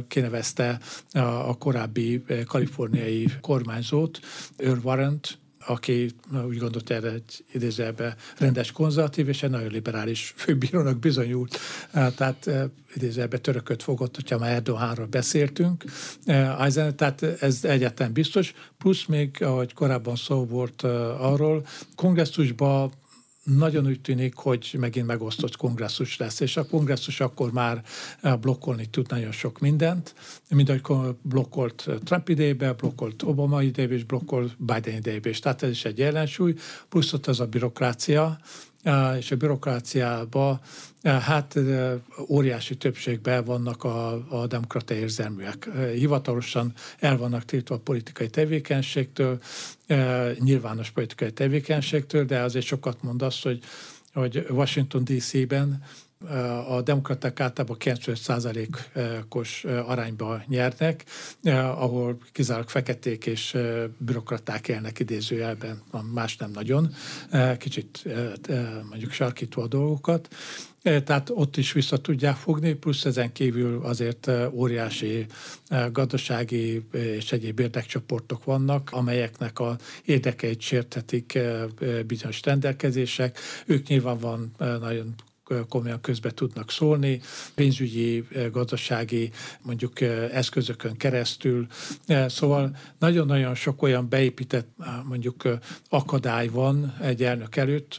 kinevezte 0.08 0.78
a 1.12 1.58
korábbi 1.58 2.24
kaliforniai 2.46 3.26
kormányzót, 3.40 4.20
Earl 4.56 4.78
Warrant, 4.82 5.38
aki 5.66 6.10
úgy 6.46 6.58
gondolt 6.58 6.90
erre 6.90 7.10
egy 7.10 7.44
idézőjelben 7.52 8.14
rendes 8.38 8.72
konzervatív, 8.72 9.28
és 9.28 9.42
egy 9.42 9.50
nagyon 9.50 9.70
liberális 9.70 10.34
főbírónak 10.36 10.98
bizonyult. 10.98 11.58
Tehát 11.92 12.50
idézőjelben 12.94 13.42
törököt 13.42 13.82
fogott, 13.82 14.14
hogyha 14.14 14.38
már 14.38 14.52
Erdoganról 14.52 15.06
beszéltünk. 15.06 15.84
Eisenhower, 16.26 16.94
tehát 16.94 17.22
ez 17.22 17.64
egyetlen 17.64 18.12
biztos. 18.12 18.52
Plusz 18.78 19.04
még, 19.04 19.42
ahogy 19.42 19.72
korábban 19.74 20.16
szó 20.16 20.46
volt 20.46 20.82
arról, 21.18 21.66
kongresszusban 21.94 22.92
nagyon 23.44 23.86
úgy 23.86 24.00
tűnik, 24.00 24.34
hogy 24.34 24.76
megint 24.78 25.06
megosztott 25.06 25.56
kongresszus 25.56 26.16
lesz, 26.16 26.40
és 26.40 26.56
a 26.56 26.66
kongresszus 26.66 27.20
akkor 27.20 27.52
már 27.52 27.82
eh, 28.20 28.36
blokkolni 28.36 28.86
tud 28.86 29.10
nagyon 29.10 29.32
sok 29.32 29.58
mindent, 29.58 30.14
mint 30.48 30.68
ahogy 30.68 31.16
blokkolt 31.22 31.88
Trump 32.04 32.28
idejében, 32.28 32.76
blokkolt 32.76 33.22
Obama 33.22 33.62
idejében, 33.62 33.96
és 33.96 34.04
blokkolt 34.04 34.56
Biden 34.58 34.96
idejében. 34.96 35.34
Tehát 35.40 35.62
ez 35.62 35.70
is 35.70 35.84
egy 35.84 36.00
ellensúly, 36.00 36.54
plusz 36.88 37.12
ott 37.12 37.26
az 37.26 37.40
a 37.40 37.46
bürokrácia, 37.46 38.38
és 39.18 39.30
a 39.30 39.36
bürokráciában 39.36 40.60
hát 41.02 41.58
óriási 42.28 42.76
többségben 42.76 43.44
vannak 43.44 43.84
a, 43.84 44.26
a 44.40 44.46
demokrata 44.46 44.94
érzelműek. 44.94 45.68
Hivatalosan 45.94 46.72
el 46.98 47.16
vannak 47.16 47.44
tiltva 47.44 47.74
a 47.74 47.78
politikai 47.78 48.28
tevékenységtől, 48.28 49.38
nyilvános 50.38 50.90
politikai 50.90 51.32
tevékenységtől, 51.32 52.24
de 52.24 52.40
azért 52.40 52.66
sokat 52.66 53.02
mond 53.02 53.22
azt, 53.22 53.42
hogy, 53.42 53.60
hogy 54.12 54.46
Washington 54.50 55.04
DC-ben 55.04 55.82
a 56.68 56.82
demokraták 56.82 57.40
általában 57.40 57.76
95%-os 57.80 59.64
arányba 59.64 60.42
nyernek, 60.46 61.04
ahol 61.52 62.18
kizárólag 62.32 62.68
feketék 62.68 63.26
és 63.26 63.56
bürokraták 63.98 64.68
élnek 64.68 64.98
idézőjelben, 64.98 65.82
más 66.12 66.36
nem 66.36 66.50
nagyon, 66.50 66.94
kicsit 67.58 68.04
mondjuk 68.88 69.10
sarkítva 69.12 69.62
a 69.62 69.66
dolgokat. 69.66 70.28
Tehát 70.82 71.30
ott 71.34 71.56
is 71.56 71.72
vissza 71.72 71.96
tudják 71.96 72.36
fogni, 72.36 72.72
plusz 72.72 73.04
ezen 73.04 73.32
kívül 73.32 73.80
azért 73.82 74.30
óriási 74.50 75.26
gazdasági 75.92 76.86
és 76.92 77.32
egyéb 77.32 77.60
érdekcsoportok 77.60 78.44
vannak, 78.44 78.88
amelyeknek 78.92 79.58
a 79.58 79.76
érdekeit 80.04 80.60
sérthetik 80.60 81.38
bizonyos 82.06 82.42
rendelkezések. 82.42 83.38
Ők 83.66 83.86
nyilván 83.86 84.18
van 84.18 84.52
nagyon 84.58 85.14
komolyan 85.68 86.00
közbe 86.00 86.30
tudnak 86.30 86.70
szólni, 86.70 87.20
pénzügyi, 87.54 88.28
gazdasági 88.52 89.30
mondjuk 89.62 90.00
eszközökön 90.00 90.96
keresztül. 90.96 91.66
Szóval 92.26 92.76
nagyon-nagyon 92.98 93.54
sok 93.54 93.82
olyan 93.82 94.08
beépített 94.08 94.68
mondjuk 95.04 95.42
akadály 95.88 96.48
van 96.48 96.96
egy 97.00 97.22
elnök 97.22 97.56
előtt, 97.56 97.96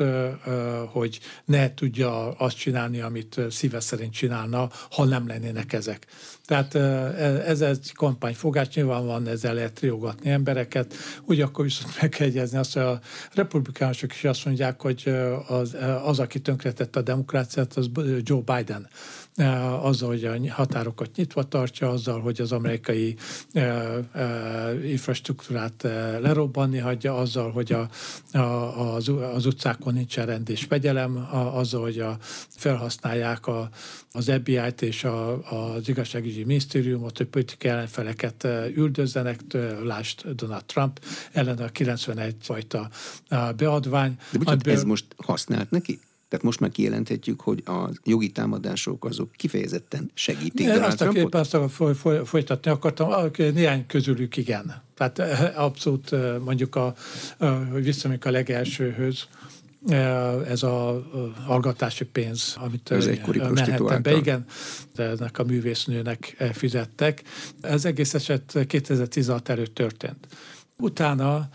hogy 0.87 1.19
ne 1.45 1.73
tudja 1.73 2.31
azt 2.31 2.57
csinálni, 2.57 3.01
amit 3.01 3.39
szíve 3.49 3.79
szerint 3.79 4.13
csinálna, 4.13 4.69
ha 4.91 5.03
nem 5.03 5.27
lennének 5.27 5.73
ezek. 5.73 6.07
Tehát 6.51 6.75
ez 7.45 7.61
egy 7.61 7.91
kampányfogás, 7.93 8.67
nyilván 8.69 9.05
van, 9.05 9.27
ezzel 9.27 9.53
lehet 9.53 9.79
riogatni 9.79 10.29
embereket, 10.29 10.93
akkor 11.41 11.65
viszont 11.65 12.01
meg 12.01 12.09
kell 12.09 12.27
egyezni 12.27 12.57
azt, 12.57 12.73
hogy 12.73 12.83
a 12.83 12.99
republikánusok 13.33 14.11
is 14.13 14.23
azt 14.23 14.45
mondják, 14.45 14.81
hogy 14.81 15.13
az, 15.47 15.77
az 16.03 16.19
aki 16.19 16.39
tönkretette 16.39 16.99
a 16.99 17.03
demokráciát, 17.03 17.73
az 17.73 17.89
Joe 18.23 18.41
Biden 18.45 18.87
azzal, 19.81 20.09
hogy 20.09 20.23
a 20.23 20.51
határokat 20.51 21.15
nyitva 21.15 21.43
tartja, 21.43 21.89
azzal, 21.89 22.21
hogy 22.21 22.41
az 22.41 22.51
amerikai 22.51 23.15
infrastruktúrát 24.83 25.81
lerobbanni 26.21 26.77
hagyja, 26.77 27.17
azzal, 27.17 27.51
hogy 27.51 27.71
a, 27.71 27.89
a, 28.37 28.95
az, 28.95 29.11
az 29.33 29.45
utcákon 29.45 29.93
nincsen 29.93 30.25
rend 30.25 30.49
és 30.49 30.63
fegyelem, 30.63 31.27
azzal, 31.53 31.81
hogy 31.81 31.99
a, 31.99 32.17
felhasználják 32.49 33.47
a, 33.47 33.69
az 34.11 34.31
FBI-t 34.31 34.81
és 34.81 35.03
a, 35.03 35.49
az 35.49 35.89
igazságügyi 35.89 36.43
minisztériumot, 36.43 37.17
hogy 37.17 37.27
politikai 37.27 37.71
ellenfeleket 37.71 38.47
üldözzenek, 38.75 39.39
lást 39.83 40.35
Donald 40.35 40.65
Trump 40.65 40.99
ellen 41.31 41.57
a 41.57 41.67
91 41.67 42.35
fajta 42.41 42.89
beadvány. 43.29 44.15
De 44.31 44.37
bocsánat, 44.37 44.47
amiből... 44.47 44.73
ez 44.73 44.83
most 44.83 45.05
használt 45.17 45.71
neki? 45.71 45.99
Tehát 46.31 46.45
most 46.45 46.59
már 46.59 46.69
kijelenthetjük, 46.69 47.41
hogy 47.41 47.63
a 47.65 47.89
jogi 48.03 48.31
támadások 48.31 49.05
azok 49.05 49.31
kifejezetten 49.31 50.11
segítik 50.13 50.65
Donald 50.65 50.83
azt 50.83 50.97
Trumpot? 50.97 51.35
Azt 51.35 51.53
a 51.53 51.69
foly, 51.69 51.93
foly, 51.95 52.25
folytatni 52.25 52.71
akartam, 52.71 53.31
néhány 53.37 53.85
közülük 53.85 54.37
igen. 54.37 54.81
Tehát 54.95 55.19
abszolút 55.57 56.15
mondjuk, 56.43 56.75
a, 56.75 56.93
hogy 57.71 57.83
visszamegyünk 57.83 58.25
a 58.25 58.31
legelsőhöz, 58.31 59.27
ez 60.47 60.63
a 60.63 61.05
hallgatási 61.45 62.05
pénz, 62.05 62.55
amit 62.59 62.91
ez 62.91 63.05
egykori 63.05 63.41
be, 64.01 64.15
igen, 64.15 64.45
de 64.95 65.03
ennek 65.03 65.39
a 65.39 65.43
művésznőnek 65.43 66.43
fizettek. 66.53 67.23
Ez 67.61 67.85
egész 67.85 68.13
eset 68.13 68.65
2016 68.67 69.49
előtt 69.49 69.75
történt. 69.75 70.27
Utána 70.77 71.49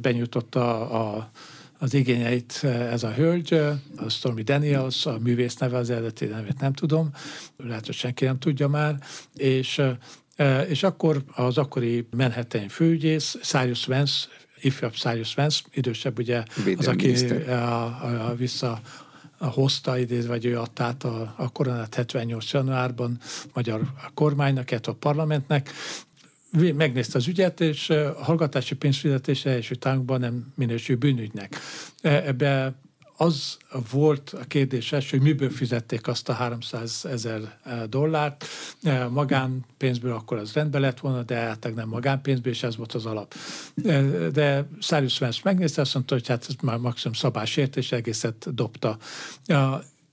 benyújtotta 0.00 0.90
a 0.90 1.30
az 1.82 1.94
igényeit 1.94 2.60
ez 2.64 3.02
a 3.02 3.12
hölgy, 3.12 3.52
a 3.96 4.08
Stormy 4.08 4.42
Daniels, 4.42 5.06
a 5.06 5.18
művész 5.18 5.56
neve, 5.56 5.76
az 5.76 5.90
eredeti 5.90 6.24
nevét 6.24 6.60
nem 6.60 6.72
tudom, 6.72 7.10
lehet, 7.56 7.86
hogy 7.86 7.94
senki 7.94 8.24
nem 8.24 8.38
tudja 8.38 8.68
már, 8.68 8.96
és 9.36 9.82
és 10.68 10.82
akkor 10.82 11.22
az 11.34 11.58
akkori 11.58 12.06
Manhattan 12.16 12.68
főügyész, 12.68 13.36
Cyrus 13.42 13.86
Vance 13.86 14.26
ifjabb 14.60 14.92
Cyrus 14.92 15.34
Vance, 15.34 15.60
idősebb 15.72 16.18
ugye 16.18 16.42
az, 16.76 16.86
aki 16.86 17.14
a, 17.30 17.52
a, 17.52 18.28
a 18.28 18.34
vissza 18.34 18.80
hozta, 19.38 19.98
idéz, 19.98 20.26
vagy 20.26 20.44
ő 20.44 20.58
adta 20.58 20.84
át 20.84 21.04
a, 21.04 21.34
a 21.36 21.48
koronát 21.48 21.94
78. 21.94 22.52
januárban 22.52 23.18
magyar 23.52 23.80
kormánynak, 24.14 24.70
a 24.82 24.92
parlamentnek, 24.92 25.70
megnézte 26.52 27.18
az 27.18 27.28
ügyet, 27.28 27.60
és 27.60 27.90
a 27.90 28.22
hallgatási 28.22 28.74
pénzfizetése 28.74 29.50
első 29.50 29.74
tánkban 29.74 30.20
nem 30.20 30.52
minősül 30.56 30.96
bűnügynek. 30.96 31.56
E, 32.00 32.26
ebbe 32.26 32.74
az 33.22 33.56
volt 33.90 34.34
a 34.40 34.44
kérdéses, 34.44 35.10
hogy 35.10 35.20
miből 35.20 35.50
fizették 35.50 36.06
azt 36.06 36.28
a 36.28 36.32
300 36.32 37.04
ezer 37.04 37.58
dollárt. 37.88 38.44
Eh, 38.82 39.08
magánpénzből 39.08 40.12
akkor 40.12 40.38
az 40.38 40.52
rendben 40.52 40.80
lett 40.80 41.00
volna, 41.00 41.22
de 41.22 41.34
hát 41.34 41.72
nem 41.74 41.88
magánpénzből, 41.88 42.52
és 42.52 42.62
ez 42.62 42.76
volt 42.76 42.92
az 42.92 43.06
alap. 43.06 43.34
Eh, 43.84 44.02
de 44.32 44.68
Cyrus 44.80 45.18
Vance 45.18 45.40
megnézte, 45.44 45.80
azt 45.80 45.94
mondta, 45.94 46.14
hogy 46.14 46.26
hát 46.26 46.46
ez 46.48 46.54
már 46.62 46.78
maximum 46.78 47.16
szabásértés, 47.16 47.92
egészet 47.92 48.54
dobta. 48.54 48.98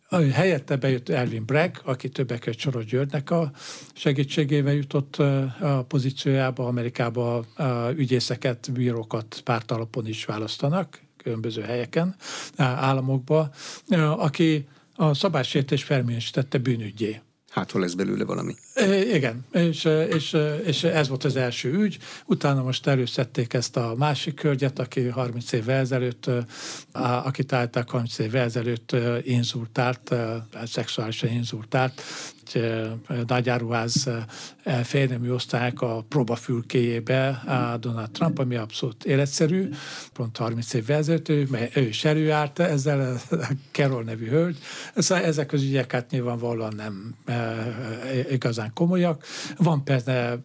Helyette 0.09 0.75
bejött 0.75 1.09
Elvin 1.09 1.45
Bragg, 1.45 1.75
aki 1.83 2.09
többek 2.09 2.39
között 2.39 2.59
Soros 2.59 2.85
Györgynek 2.85 3.31
a 3.31 3.51
segítségével 3.93 4.73
jutott 4.73 5.15
a 5.15 5.85
pozíciójába. 5.87 6.67
Amerikába 6.67 7.45
ügyészeket, 7.95 8.71
bírókat 8.73 9.41
pártalapon 9.43 10.07
is 10.07 10.25
választanak, 10.25 11.01
különböző 11.17 11.61
helyeken, 11.61 12.15
államokba, 12.57 13.49
aki 14.17 14.67
a 14.95 15.13
szabálysértés 15.13 15.83
felminősítette 15.83 16.57
bűnügyé. 16.57 17.21
Hát, 17.49 17.71
hol 17.71 17.81
lesz 17.81 17.93
belőle 17.93 18.23
valami. 18.23 18.55
É, 18.75 19.15
igen, 19.15 19.45
és, 19.51 19.85
és, 20.09 20.37
és 20.65 20.83
ez 20.83 21.07
volt 21.07 21.23
az 21.23 21.35
első 21.35 21.73
ügy. 21.73 21.97
Utána 22.25 22.63
most 22.63 22.87
előszedték 22.87 23.53
ezt 23.53 23.77
a 23.77 23.95
másik 23.97 24.33
körgyet, 24.33 24.79
aki 24.79 25.07
30 25.07 25.51
évvel 25.51 25.79
ezelőtt, 25.79 26.29
akit 26.91 27.53
állták 27.53 27.89
30 27.89 28.17
évvel 28.17 28.43
ezelőtt 28.43 28.95
inzultált, 29.23 30.15
szexuálisan 30.65 31.29
inzultált, 31.29 32.01
egy 32.55 33.25
nagyáruház 33.27 34.09
félnemű 34.83 35.31
osztályok 35.31 35.81
a 35.81 36.05
próbafülkéjébe 36.09 37.27
a 37.27 37.77
Donald 37.77 38.11
Trump, 38.11 38.39
ami 38.39 38.55
abszolút 38.55 39.05
életszerű, 39.05 39.69
pont 40.13 40.37
30 40.37 40.73
évvel 40.73 40.97
ezelőtt, 40.97 41.29
ő, 41.29 41.47
ő 41.73 41.81
is 41.81 42.05
előállt 42.05 42.59
ezzel 42.59 43.19
a 43.29 43.35
Carol 43.71 44.03
nevű 44.03 44.27
hölgy. 44.27 44.57
Szóval 44.95 45.23
ezek 45.23 45.53
az 45.53 45.61
ügyek 45.63 45.91
hát 45.91 46.11
nyilvánvalóan 46.11 46.73
nem 46.75 47.15
igazán 48.31 48.71
komolyak. 48.73 49.23
Van 49.57 49.83
persze 49.83 50.39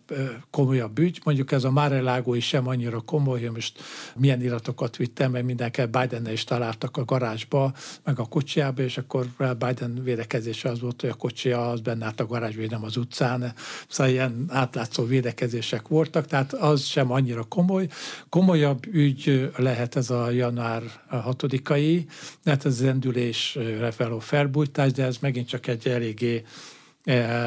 komolyabb 0.50 0.98
ügy, 0.98 1.20
mondjuk 1.24 1.52
ez 1.52 1.64
a 1.64 1.70
Márelágó 1.70 2.34
is 2.34 2.46
sem 2.46 2.68
annyira 2.68 3.00
komoly, 3.00 3.40
hogy 3.40 3.50
most 3.50 3.82
milyen 4.16 4.42
iratokat 4.42 4.96
vittem, 4.96 5.30
mert 5.30 5.44
mindenki 5.44 5.82
biden 5.84 6.28
is 6.28 6.44
találtak 6.44 6.96
a 6.96 7.04
garázsba, 7.04 7.72
meg 8.04 8.18
a 8.18 8.24
kocsiába, 8.24 8.82
és 8.82 8.98
akkor 8.98 9.26
Biden 9.58 10.00
védekezése 10.02 10.68
az 10.68 10.80
volt, 10.80 11.00
hogy 11.00 11.10
a 11.10 11.14
kocsia 11.14 11.70
az 11.70 11.80
benne 11.94 12.06
állt 12.06 12.20
a 12.20 12.26
garázsba, 12.26 12.62
nem 12.68 12.84
az 12.84 12.96
utcán. 12.96 13.54
Szóval 13.88 14.12
ilyen 14.12 14.44
átlátszó 14.48 15.04
védekezések 15.04 15.88
voltak, 15.88 16.26
tehát 16.26 16.52
az 16.52 16.82
sem 16.82 17.10
annyira 17.12 17.44
komoly. 17.44 17.88
Komolyabb 18.28 18.86
ügy 18.92 19.50
lehet 19.56 19.96
ez 19.96 20.10
a 20.10 20.30
január 20.30 20.82
6-ai, 21.10 22.04
tehát 22.42 22.64
ez 22.64 22.72
az 22.72 22.82
endülésre 22.82 23.90
feló 23.90 24.18
felbújtás, 24.18 24.92
de 24.92 25.04
ez 25.04 25.16
megint 25.20 25.48
csak 25.48 25.66
egy 25.66 25.88
eléggé 25.88 26.44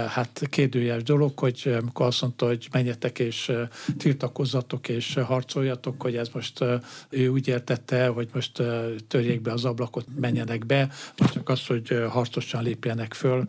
hát 0.08 0.41
kérdőjes 0.50 1.04
dolog, 1.04 1.39
hogy 1.39 1.62
eh, 1.65 1.78
amikor 1.78 2.06
azt 2.06 2.22
mondta, 2.22 2.46
hogy 2.46 2.67
menjetek 2.72 3.20
és 3.20 3.50
eh, 3.50 3.67
tiltakozzatok 3.98 4.89
és 4.89 5.20
harcoljatok, 5.26 6.02
hogy 6.02 6.15
ez 6.15 6.30
most 6.34 6.63
ő 7.10 7.28
úgy 7.28 7.48
értette, 7.48 8.08
hogy 8.08 8.30
most 8.34 8.63
törjék 9.08 9.41
be 9.41 9.52
az 9.52 9.65
ablakot, 9.65 10.06
menjenek 10.20 10.65
be, 10.65 10.89
csak 11.34 11.50
az, 11.50 11.65
hogy 11.65 12.04
harcosan 12.10 12.63
lépjenek 12.63 13.13
föl. 13.13 13.43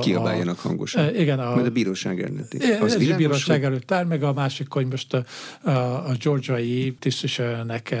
Kiabáljanak 0.00 0.58
hangosan. 0.58 1.14
Igen. 1.14 1.38
A, 1.38 1.54
Majd 1.54 1.66
a 1.66 1.70
bíróság 1.70 2.22
előtt. 2.22 2.54
Az 2.80 2.94
ez 2.94 3.08
a 3.08 3.16
bíróság 3.16 3.64
előtt 3.64 3.90
áll, 3.90 4.04
meg 4.04 4.22
a 4.22 4.32
másik, 4.32 4.72
hogy 4.72 4.86
most 4.86 5.14
a, 5.14 5.24
a, 5.62 5.70
a 6.08 6.12
georgiai 6.22 6.96
tisztviselőnek 6.98 7.94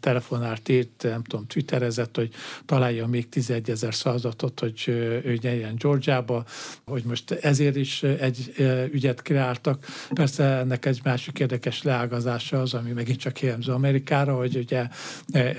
telefonált, 0.00 0.68
írt, 0.68 1.02
nem 1.02 1.22
tudom, 1.22 1.46
twitterezett, 1.46 2.16
hogy 2.16 2.30
találja 2.66 3.06
még 3.06 3.28
11 3.28 3.70
ezer 3.70 3.94
szavazatot, 3.94 4.60
hogy 4.60 4.84
ő 5.24 5.38
nyerjen 5.42 5.74
Georgiába, 5.78 6.44
hogy 6.84 7.02
most 7.04 7.30
ezért 7.30 7.76
is 7.76 8.02
egy 8.02 8.52
ügyet 8.92 9.22
kreáltak. 9.22 9.86
Persze 10.14 10.44
ennek 10.44 10.86
egy 10.86 11.00
másik 11.04 11.38
érdekes 11.38 11.82
leágazása 11.82 12.60
az, 12.60 12.74
ami 12.74 12.90
megint 12.90 13.18
csak 13.18 13.40
jellemző 13.40 13.72
Amerikára, 13.72 14.36
hogy 14.36 14.56
ugye 14.56 14.86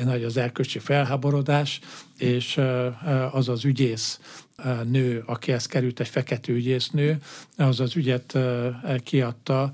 nagy 0.03 0.23
az 0.23 0.37
erkölcsi 0.37 0.79
felháborodás, 0.79 1.79
és 2.17 2.61
az 3.31 3.49
az 3.49 3.65
ügyész 3.65 4.19
nő, 4.83 5.23
akihez 5.25 5.65
került 5.65 5.99
egy 5.99 6.07
fekető 6.07 6.53
ügyésznő, 6.53 7.17
az 7.57 7.79
az 7.79 7.95
ügyet 7.95 8.37
kiadta 9.03 9.73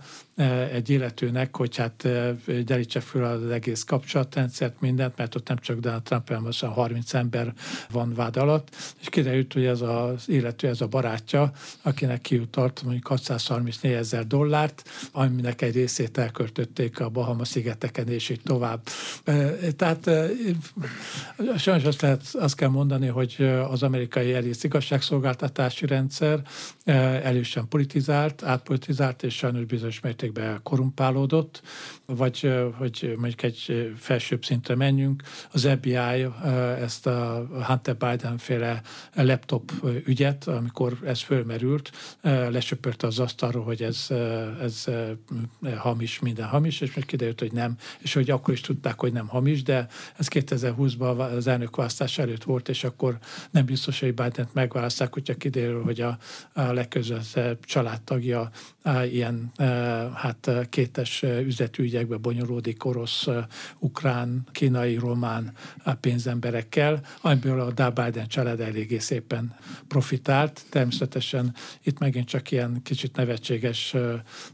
egy 0.71 0.89
illetőnek, 0.89 1.55
hogy 1.55 1.75
hát 1.75 2.07
derítse 2.65 2.99
föl 2.99 3.23
az 3.23 3.49
egész 3.49 3.83
kapcsolatrendszert, 3.83 4.81
mindent, 4.81 5.17
mert 5.17 5.35
ott 5.35 5.47
nem 5.47 5.57
csak 5.57 5.79
Donald 5.79 6.03
Trump, 6.03 6.27
hanem 6.27 6.51
30 6.61 7.13
ember 7.13 7.53
van 7.91 8.13
vád 8.13 8.37
alatt, 8.37 8.75
és 8.99 9.09
kiderült, 9.09 9.53
hogy 9.53 9.65
ez 9.65 9.81
az 9.81 10.23
illető, 10.29 10.67
ez 10.67 10.81
a 10.81 10.87
barátja, 10.87 11.51
akinek 11.81 12.21
kiutalt 12.21 12.81
mondjuk 12.83 13.07
634 13.07 13.91
ezer 13.91 14.27
dollárt, 14.27 14.89
aminek 15.11 15.61
egy 15.61 15.73
részét 15.73 16.17
elköltötték 16.17 16.99
a 16.99 17.09
Bahama 17.09 17.45
szigeteken, 17.45 18.07
és 18.07 18.29
így 18.29 18.41
tovább. 18.43 18.81
Tehát 19.75 20.09
sajnos 21.57 21.83
azt, 21.83 22.01
lehet, 22.01 22.21
azt 22.33 22.55
kell 22.55 22.69
mondani, 22.69 23.07
hogy 23.07 23.35
az 23.69 23.83
amerikai 23.83 24.33
egész 24.33 24.63
igazságszolgáltatási 24.63 25.85
rendszer 25.85 26.41
elősen 27.23 27.67
politizált, 27.67 28.43
átpolitizált, 28.43 29.23
és 29.23 29.35
sajnos 29.35 29.63
bizonyos 29.65 29.99
mértékben 29.99 30.28
mértékben 30.29 30.59
korumpálódott, 30.63 31.61
vagy 32.05 32.51
hogy 32.77 33.13
mondjuk 33.17 33.43
egy 33.43 33.91
felsőbb 33.97 34.45
szintre 34.45 34.75
menjünk. 34.75 35.23
Az 35.51 35.69
FBI 35.77 36.27
ezt 36.81 37.07
a 37.07 37.47
Hunter 37.67 37.97
Biden 37.97 38.37
féle 38.37 38.81
laptop 39.13 39.71
ügyet, 40.05 40.47
amikor 40.47 40.97
ez 41.05 41.21
fölmerült, 41.21 41.91
lesöpörte 42.21 43.07
az 43.07 43.19
asztalról, 43.19 43.63
hogy 43.63 43.83
ez, 43.83 44.07
ez 44.61 44.85
hamis, 45.77 46.19
minden 46.19 46.47
hamis, 46.47 46.81
és 46.81 46.93
most 46.93 47.07
kiderült, 47.07 47.39
hogy 47.39 47.51
nem, 47.51 47.75
és 47.99 48.13
hogy 48.13 48.29
akkor 48.29 48.53
is 48.53 48.61
tudták, 48.61 48.99
hogy 48.99 49.13
nem 49.13 49.27
hamis, 49.27 49.63
de 49.63 49.87
ez 50.17 50.27
2020-ban 50.29 51.35
az 51.35 51.47
elnökválasztás 51.47 52.17
előtt 52.17 52.43
volt, 52.43 52.69
és 52.69 52.83
akkor 52.83 53.17
nem 53.51 53.65
biztos, 53.65 53.99
hogy 53.99 54.13
Biden-t 54.13 54.53
megválaszták, 54.53 55.13
hogyha 55.13 55.33
kiderül, 55.33 55.83
hogy 55.83 56.01
a, 56.01 56.17
a 56.53 56.61
legközvetebb 56.61 57.65
családtagja 57.65 58.49
ilyen 59.11 59.51
hát 60.19 60.51
kétes 60.69 61.21
üzletű 61.21 61.83
ügyekbe 61.83 62.17
bonyolódik 62.17 62.85
orosz, 62.85 63.27
ukrán, 63.79 64.47
kínai, 64.51 64.95
román 64.95 65.53
pénzemberekkel, 65.99 67.01
amiből 67.21 67.59
a 67.59 67.71
Dá 67.71 67.91
család 68.27 68.59
eléggé 68.59 68.97
szépen 68.97 69.55
profitált. 69.87 70.65
Természetesen 70.69 71.53
itt 71.83 71.99
megint 71.99 72.27
csak 72.27 72.51
ilyen 72.51 72.81
kicsit 72.83 73.15
nevetséges 73.15 73.95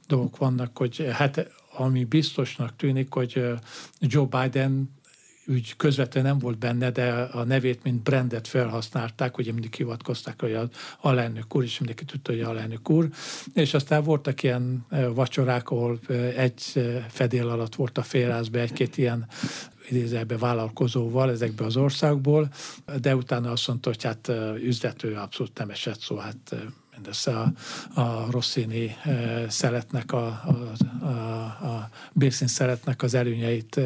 dolgok 0.07 0.37
vannak, 0.37 0.77
hogy 0.77 1.07
hát 1.11 1.49
ami 1.77 2.03
biztosnak 2.03 2.75
tűnik, 2.75 3.13
hogy 3.13 3.43
Joe 3.99 4.25
Biden 4.25 4.94
ügy 5.47 5.75
közvetlenül 5.77 6.29
nem 6.29 6.39
volt 6.39 6.57
benne, 6.57 6.91
de 6.91 7.11
a 7.11 7.43
nevét, 7.43 7.83
mint 7.83 8.03
brandet 8.03 8.47
felhasználták, 8.47 9.37
ugye 9.37 9.51
mindig 9.51 9.73
hivatkozták, 9.73 10.41
hogy 10.41 10.53
az 10.53 10.67
alelnök 11.01 11.55
úr, 11.55 11.63
és 11.63 11.77
mindenki 11.77 12.05
tudta, 12.05 12.31
hogy 12.31 12.41
alelnök 12.41 12.89
úr, 12.89 13.09
és 13.53 13.73
aztán 13.73 14.03
voltak 14.03 14.43
ilyen 14.43 14.85
vacsorák, 15.13 15.69
ahol 15.69 15.99
egy 16.35 16.61
fedél 17.09 17.49
alatt 17.49 17.75
volt 17.75 17.97
a 17.97 18.03
félrázban 18.03 18.61
egy-két 18.61 18.97
ilyen 18.97 19.27
idézelbe 19.89 20.37
vállalkozóval 20.37 21.31
ezekbe 21.31 21.65
az 21.65 21.77
országból, 21.77 22.49
de 23.01 23.15
utána 23.15 23.51
azt 23.51 23.67
mondta, 23.67 23.89
hogy 23.89 24.03
hát 24.03 24.31
üzlető 24.63 25.13
abszolút 25.13 25.57
nem 25.57 25.69
esett 25.69 25.99
szó, 25.99 26.15
hát 26.15 26.55
mindössze 26.95 27.31
a, 27.37 27.53
a 28.01 28.27
Rossini 28.31 28.95
szeletnek, 29.47 30.11
a, 30.11 30.25
a, 30.25 31.05
a, 31.05 31.67
a 31.67 31.89
szeletnek 32.29 33.03
az 33.03 33.13
előnyeit 33.13 33.79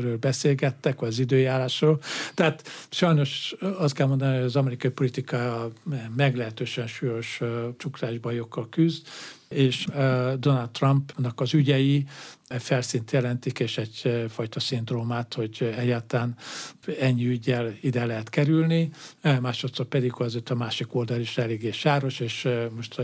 ről 0.00 0.18
beszélgettek, 0.18 1.00
vagy 1.00 1.08
az 1.08 1.18
időjárásról. 1.18 2.00
Tehát 2.34 2.68
sajnos 2.90 3.54
azt 3.78 3.94
kell 3.94 4.06
mondani, 4.06 4.36
hogy 4.36 4.44
az 4.44 4.56
amerikai 4.56 4.90
politika 4.90 5.70
meglehetősen 6.16 6.86
súlyos 6.86 7.40
csukrásbajokkal 7.76 8.68
küzd, 8.68 9.06
és 9.48 9.86
Donald 10.38 10.70
Trumpnak 10.70 11.40
az 11.40 11.54
ügyei 11.54 12.06
felszínt 12.48 13.10
jelentik, 13.10 13.58
és 13.58 13.78
egyfajta 13.78 14.60
szindrómát, 14.60 15.34
hogy 15.34 15.74
egyáltalán 15.78 16.36
ennyi 17.00 17.26
ügyel 17.26 17.74
ide 17.80 18.04
lehet 18.04 18.28
kerülni, 18.28 18.90
másodszor 19.40 19.86
pedig 19.86 20.12
azért 20.14 20.50
a 20.50 20.54
másik 20.54 20.94
oldal 20.94 21.20
is 21.20 21.38
eléggé 21.38 21.70
sáros, 21.70 22.20
és 22.20 22.48
most 22.76 23.00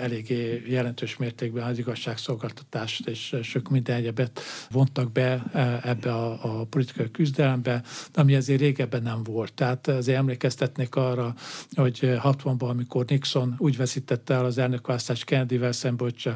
eléggé 0.00 0.62
jelentős 0.66 1.16
mértékben 1.16 1.66
az 1.66 1.78
igazságszolgáltatást 1.78 3.08
és 3.08 3.36
sok 3.42 3.68
minden 3.68 3.96
egyebet 3.96 4.40
vontak 4.70 5.12
be 5.12 5.42
ebbe 5.82 6.14
a, 6.14 6.60
a 6.60 6.64
politikai 6.64 7.10
küzdelembe, 7.10 7.82
ami 8.14 8.34
azért 8.34 8.60
régebben 8.60 9.02
nem 9.02 9.22
volt. 9.22 9.52
Tehát 9.52 9.88
azért 9.88 10.18
emlékeztetnék 10.18 10.94
arra, 10.94 11.34
hogy 11.74 11.98
60-ban, 12.02 12.68
amikor 12.68 13.04
Nixon 13.04 13.54
úgy 13.58 13.76
veszítette 13.76 14.34
el 14.34 14.44
az 14.44 14.58
elnökválasztást 14.58 15.24
Kennedyvel 15.24 15.72
szemben, 15.72 16.10
hogy 16.12 16.32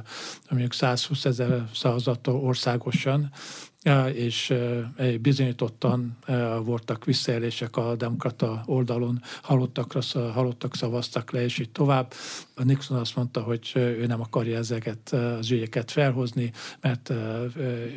mondjuk 0.49 0.73
120 0.73 1.25
ezer 1.25 1.69
szavazat 1.75 2.14
tapasztalata 2.15 2.47
országosan, 2.47 3.31
és 4.13 4.55
bizonyítottan 5.21 6.17
voltak 6.65 7.05
visszaélések 7.05 7.77
a 7.77 7.95
demokrata 7.97 8.63
oldalon, 8.67 9.23
halottakra, 9.43 10.01
halottak 10.33 10.77
szavaztak 10.77 11.31
le, 11.31 11.45
és 11.45 11.59
így 11.59 11.71
tovább. 11.71 12.13
A 12.55 12.65
Nixon 12.65 12.99
azt 12.99 13.17
mondta, 13.17 13.41
hogy 13.41 13.71
ő 13.75 14.07
nem 14.07 14.21
akarja 14.21 14.59
ezeket 14.59 15.13
az 15.13 15.51
ügyeket 15.51 15.91
felhozni, 15.91 16.53
mert 16.81 17.13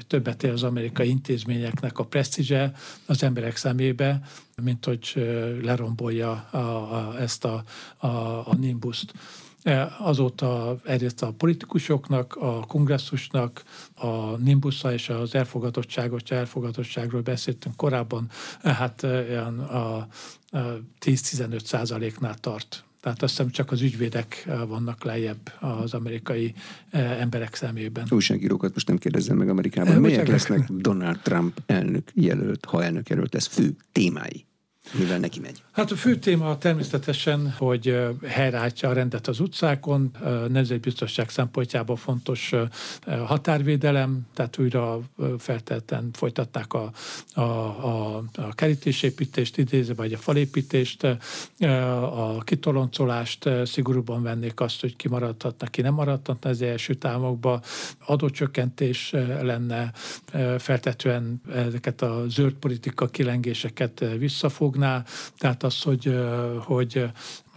többet 0.07 0.43
ér 0.43 0.51
az 0.51 0.63
amerikai 0.63 1.09
intézményeknek 1.09 1.99
a 1.99 2.05
presztízse 2.05 2.71
az 3.05 3.23
emberek 3.23 3.55
szemébe, 3.55 4.21
mint 4.61 4.85
hogy 4.85 5.13
lerombolja 5.61 6.31
a, 6.51 6.57
a, 6.57 7.19
ezt 7.19 7.45
a, 7.45 7.63
a, 7.97 8.07
a 8.47 8.55
nimbuszt. 8.59 9.13
E, 9.63 9.95
azóta 9.99 10.79
egyrészt 10.85 11.21
a 11.21 11.31
politikusoknak, 11.31 12.35
a 12.35 12.59
kongresszusnak, 12.59 13.63
a 13.95 14.37
nimbusza 14.37 14.93
és 14.93 15.09
az 15.09 15.35
elfogadottságos 15.35 16.21
elfogadottságról 16.21 17.21
beszéltünk 17.21 17.75
korábban, 17.75 18.29
e, 18.61 18.73
hát 18.73 19.03
e, 19.03 19.07
olyan 19.29 19.59
a 19.59 20.07
10-15 21.05 21.63
százaléknál 21.63 22.35
tart. 22.35 22.85
Tehát 23.01 23.23
azt 23.23 23.37
hiszem 23.37 23.51
csak 23.51 23.71
az 23.71 23.81
ügyvédek 23.81 24.47
vannak 24.67 25.03
lejjebb 25.03 25.51
az 25.59 25.93
amerikai 25.93 26.53
emberek 26.91 27.55
szemében. 27.55 28.07
Újságírókat 28.09 28.73
most 28.73 28.87
nem 28.87 28.97
kérdezzem 28.97 29.37
meg 29.37 29.49
Amerikában. 29.49 30.01
Melyek 30.01 30.27
lesznek 30.27 30.71
Donald 30.71 31.19
Trump 31.19 31.61
elnök 31.65 32.11
jelölt, 32.13 32.65
ha 32.65 32.83
elnök 32.83 33.09
jelölt 33.09 33.33
lesz 33.33 33.47
fő 33.47 33.75
témái? 33.91 34.46
Mivel 34.93 35.19
neki 35.19 35.39
megy? 35.39 35.63
Hát 35.71 35.91
a 35.91 35.95
fő 35.95 36.15
téma 36.15 36.57
természetesen, 36.57 37.51
hogy 37.51 37.97
helyreállítja 38.25 38.89
a 38.89 38.93
rendet 38.93 39.27
az 39.27 39.39
utcákon, 39.39 40.11
nemzetbiztonság 40.47 41.29
szempontjából 41.29 41.95
fontos 41.95 42.53
határvédelem, 43.25 44.27
tehát 44.33 44.57
újra 44.57 44.99
feltétlenül 45.37 46.09
folytatták 46.13 46.73
a, 46.73 46.91
a, 47.33 47.41
a, 47.41 48.23
a 48.35 48.53
kerítésépítést, 48.55 49.57
idézve, 49.57 49.93
vagy 49.93 50.13
a 50.13 50.17
falépítést, 50.17 51.03
a 52.13 52.41
kitoloncolást, 52.43 53.49
szigorúban 53.65 54.23
vennék 54.23 54.59
azt, 54.59 54.81
hogy 54.81 54.95
ki 54.95 55.07
maradhatna, 55.07 55.67
ki 55.67 55.81
nem 55.81 55.93
maradhatna 55.93 56.49
az 56.49 56.61
első 56.61 56.93
támokba, 56.93 57.61
adócsökkentés 58.05 59.11
lenne, 59.41 59.91
feltetően 60.57 61.41
ezeket 61.53 62.01
a 62.01 62.23
zöld 62.27 62.53
politika 62.53 63.07
kilengéseket 63.07 64.05
visszafog, 64.17 64.75
fognál, 64.77 65.03
tehát 65.37 65.63
az, 65.63 65.81
hogy, 65.81 66.19
hogy 66.65 67.05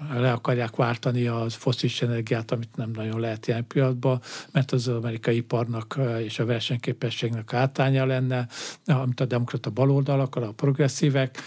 le 0.08 0.32
akarják 0.32 0.76
váltani 0.76 1.26
a 1.26 1.44
foszilis 1.48 2.02
energiát, 2.02 2.50
amit 2.50 2.76
nem 2.76 2.90
nagyon 2.90 3.20
lehet 3.20 3.46
ilyen 3.46 3.66
pillanatban, 3.66 4.20
mert 4.52 4.72
az 4.72 4.88
amerikai 4.88 5.36
iparnak 5.36 5.98
és 6.24 6.38
a 6.38 6.44
versenyképességnek 6.44 7.52
átánya 7.52 8.06
lenne, 8.06 8.46
amit 8.84 9.20
a 9.20 9.24
demokrata 9.24 9.70
baloldalak, 9.70 10.36
a 10.36 10.52
progresszívek. 10.52 11.38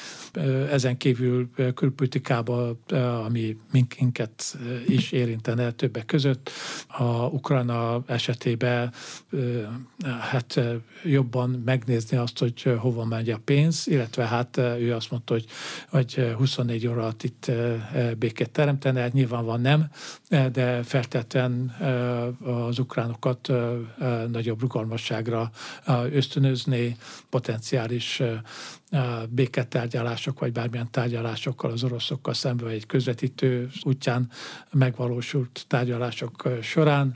Ezen 0.72 0.98
kívül 0.98 1.50
külpolitikában, 1.74 2.80
ami 3.26 3.58
minket 3.72 4.58
is 4.88 5.12
érintene 5.12 5.72
többek 5.72 6.06
között, 6.06 6.50
a 6.88 7.26
Ukrajna 7.26 8.04
esetében 8.08 8.94
hát 10.20 10.60
jobban 11.04 11.62
megnézni 11.66 12.18
azt, 12.18 12.40
hogy 12.40 12.76
hova 12.78 13.06
megy 13.06 13.30
a 13.30 13.40
pénz, 13.46 13.88
illetve 13.88 14.26
hát 14.28 14.58
ő 14.58 14.94
azt 14.94 15.12
mondta, 15.12 15.34
hogy, 15.34 15.46
hogy 15.90 16.34
24 16.38 16.88
óra 16.88 17.14
itt 17.22 17.52
békés 18.18 18.42
békét 18.44 18.52
teremteni, 18.52 19.00
hát 19.00 19.14
nyilvánvalóan 19.14 19.62
nem, 19.62 19.90
de 20.52 20.84
feltétlenül 20.84 21.72
az 22.44 22.80
ukránokat 22.80 23.52
nagyobb 24.32 24.62
rugalmasságra 24.62 25.52
ösztönözni, 26.12 26.98
potenciális 27.30 28.22
béketárgyalások, 29.30 30.40
vagy 30.40 30.52
bármilyen 30.52 30.92
tárgyalásokkal 30.92 31.72
az 31.72 31.84
oroszokkal 31.84 32.34
szemben, 32.34 32.68
egy 32.68 32.86
közvetítő 32.86 33.70
útján 33.84 34.30
megvalósult 34.72 35.66
tárgyalások 35.68 36.50
során. 36.62 37.16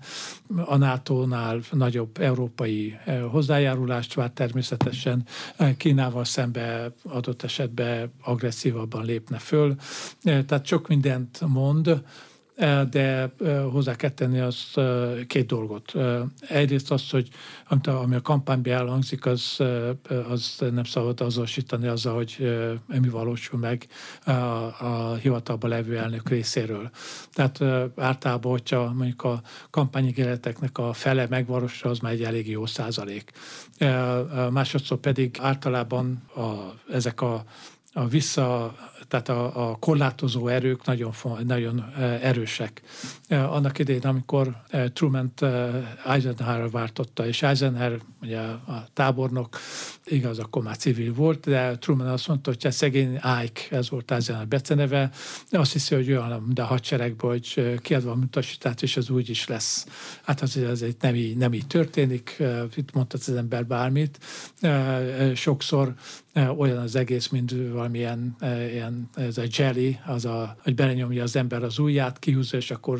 A 0.66 0.78
NATO-nál 0.78 1.60
nagyobb 1.72 2.18
európai 2.20 2.98
hozzájárulást 3.32 4.14
vár 4.14 4.30
természetesen, 4.30 5.26
Kínával 5.78 6.26
szembe 6.26 6.92
adott 7.04 7.44
esetben 7.44 8.12
agresszívabban 8.22 9.06
lépne 9.06 9.38
föl. 9.38 9.76
Tehát 10.24 10.66
sok 10.66 10.88
mindent 10.88 11.40
mond, 11.48 12.04
de 12.90 13.32
hozzá 13.72 13.96
kell 13.96 14.10
tenni 14.10 14.40
az 14.40 14.74
két 15.28 15.46
dolgot. 15.46 15.94
Egyrészt 16.40 16.92
az, 16.92 17.10
hogy 17.10 17.30
ami 17.86 18.16
a 18.16 18.22
kampányban 18.22 18.74
elhangzik, 18.74 19.26
az, 19.26 19.60
az 20.30 20.64
nem 20.72 20.84
szabad 20.84 21.22
azonosítani 21.22 21.88
azzal, 21.88 22.16
hogy 22.16 22.58
mi 22.88 23.10
valósul 23.10 23.60
meg 23.60 23.88
a, 24.24 24.32
a 24.32 25.16
hivatalban 25.22 25.70
levő 25.70 25.98
elnök 25.98 26.30
részéről. 26.30 26.90
Tehát 27.34 27.62
általában, 27.96 28.52
hogyha 28.52 28.94
mondjuk 28.94 29.24
a 29.24 29.42
kampányigéleteknek 29.70 30.78
a 30.78 30.94
fele 30.94 31.28
megvalósul, 31.30 31.90
az 31.90 32.00
már 32.00 32.12
egy 32.12 32.24
elég 32.24 32.50
jó 32.50 32.66
százalék. 32.66 33.32
Másodszor 34.50 34.98
pedig 34.98 35.38
általában 35.42 36.24
a, 36.36 36.74
ezek 36.94 37.22
a 37.22 37.44
a 37.98 38.08
vissza, 38.08 38.76
tehát 39.08 39.30
a, 39.30 39.70
a 39.70 39.76
korlátozó 39.76 40.48
erők 40.48 40.86
nagyon, 40.86 41.14
nagyon 41.44 41.94
erősek. 42.22 42.82
Annak 43.30 43.80
idején, 43.80 44.02
amikor 44.02 44.62
Truman 44.94 45.34
Eisenhower 46.06 46.70
váltotta, 46.70 47.28
és 47.28 47.42
Eisenhower, 47.42 48.00
ugye 48.22 48.40
a 48.40 48.88
tábornok, 48.94 49.60
igaz, 50.06 50.40
akkor 50.40 50.64
már 50.64 50.78
civil 50.78 51.14
volt, 51.14 51.46
de 51.46 51.78
Truman 51.78 52.08
azt 52.08 52.28
mondta, 52.28 52.50
hogy 52.50 52.68
a 52.68 52.72
szegény 52.72 53.14
Ike, 53.44 53.76
ez 53.76 53.90
volt 53.90 54.12
Eisenhower 54.12 54.48
beceneve, 54.48 55.10
azt 55.50 55.72
hiszi, 55.72 55.96
hogy 55.96 56.12
olyan, 56.12 56.52
de 56.54 56.62
a 56.62 56.66
hadseregből, 56.66 57.32
hogy 57.32 57.80
kiadva 57.82 58.12
a 58.12 58.16
mutasítást, 58.16 58.84
és 58.84 58.98
az 58.98 59.10
úgy 59.10 59.30
is 59.30 59.48
lesz. 59.48 59.88
Hát 60.24 60.42
az, 60.42 60.58
ez 60.58 60.82
egy 60.82 60.96
nem 61.02 61.16
így, 61.16 61.38
nem 61.38 61.54
így 61.54 61.68
történik, 61.68 62.44
itt 62.76 62.94
mondta 62.94 63.18
az 63.18 63.30
ember 63.30 63.66
bármit. 63.66 64.20
Sokszor 65.36 65.94
olyan 66.58 66.78
az 66.78 66.96
egész, 66.96 67.28
mint 67.28 67.54
valamilyen 67.72 68.36
ilyen, 68.72 68.97
ez 69.16 69.38
a 69.38 69.44
jelly, 69.58 69.98
az 70.06 70.26
a, 70.26 70.58
hogy 70.64 70.76
belenyomja 70.76 71.24
az 71.24 71.36
ember 71.36 71.64
az 71.64 71.80
ujját, 71.80 72.20
kihúzza, 72.20 72.58
és 72.58 72.72
akkor 72.72 73.00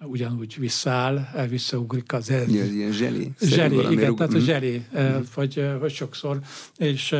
ugyanúgy 0.00 0.56
visszaáll, 0.58 1.46
visszaugrik 1.48 2.12
az 2.12 2.30
el. 2.30 2.48
Ja, 2.48 2.64
ilyen 2.64 2.92
zseli. 2.92 3.32
Zseli, 3.40 3.92
igen, 3.92 4.06
rug... 4.06 4.16
tehát 4.16 4.34
a 4.34 4.38
zseli, 4.38 4.84
mm. 4.98 5.16
vagy, 5.34 5.78
vagy 5.80 5.92
sokszor, 5.92 6.40
és 6.76 7.16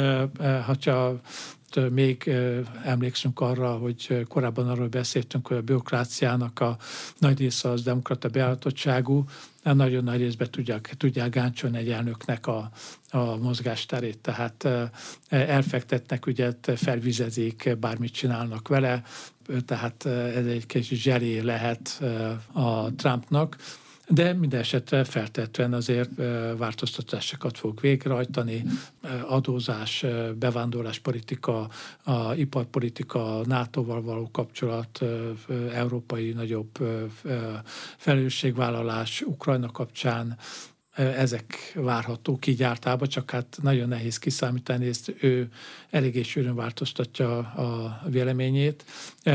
ha 0.66 0.76
csak 0.76 1.20
még 1.90 2.30
emlékszünk 2.84 3.40
arra, 3.40 3.76
hogy 3.76 4.24
korábban 4.28 4.68
arról 4.68 4.88
beszéltünk, 4.88 5.46
hogy 5.46 5.56
a 5.56 5.62
bürokráciának 5.62 6.60
a 6.60 6.76
nagy 7.18 7.38
része 7.38 7.68
az 7.68 7.82
demokrata 7.82 8.28
beállítottságú, 8.28 9.24
nagyon 9.62 10.04
nagy 10.04 10.18
részben 10.18 10.50
tudják, 10.50 10.94
tudják 10.96 11.30
gáncsolni 11.30 11.78
egy 11.78 11.90
elnöknek 11.90 12.46
a, 12.46 12.70
a 13.10 13.36
mozgásterét, 13.36 14.18
tehát 14.18 14.68
elfektetnek 15.28 16.26
ügyet, 16.26 16.72
felvizezik, 16.76 17.76
bármit 17.80 18.12
csinálnak 18.12 18.68
vele, 18.68 19.02
tehát 19.66 20.06
ez 20.06 20.46
egy 20.46 20.66
kicsit 20.66 20.98
zseri 20.98 21.42
lehet 21.42 22.02
a 22.52 22.94
Trumpnak. 22.94 23.56
De 24.08 24.32
minden 24.32 24.60
esetre 24.60 25.04
feltétlenül 25.04 25.74
azért 25.74 26.10
változtatásokat 26.56 27.58
fog 27.58 27.80
végrehajtani, 27.80 28.64
adózás, 29.26 30.04
bevándorláspolitika, 30.38 31.68
a 32.04 32.34
iparpolitika, 32.34 33.40
NATO-val 33.44 34.02
való 34.02 34.28
kapcsolat, 34.32 35.04
európai 35.72 36.32
nagyobb 36.32 36.70
felelősségvállalás 37.96 39.22
Ukrajna 39.22 39.70
kapcsán, 39.70 40.36
ezek 40.98 41.72
várhatók 41.74 42.46
így 42.46 42.62
általában, 42.62 43.08
csak 43.08 43.30
hát 43.30 43.58
nagyon 43.62 43.88
nehéz 43.88 44.18
kiszámítani, 44.18 44.86
ezt 44.86 45.14
ő 45.20 45.48
eléggé 45.90 46.22
sűrűn 46.22 46.54
változtatja 46.54 47.38
a 47.38 48.00
véleményét. 48.08 48.84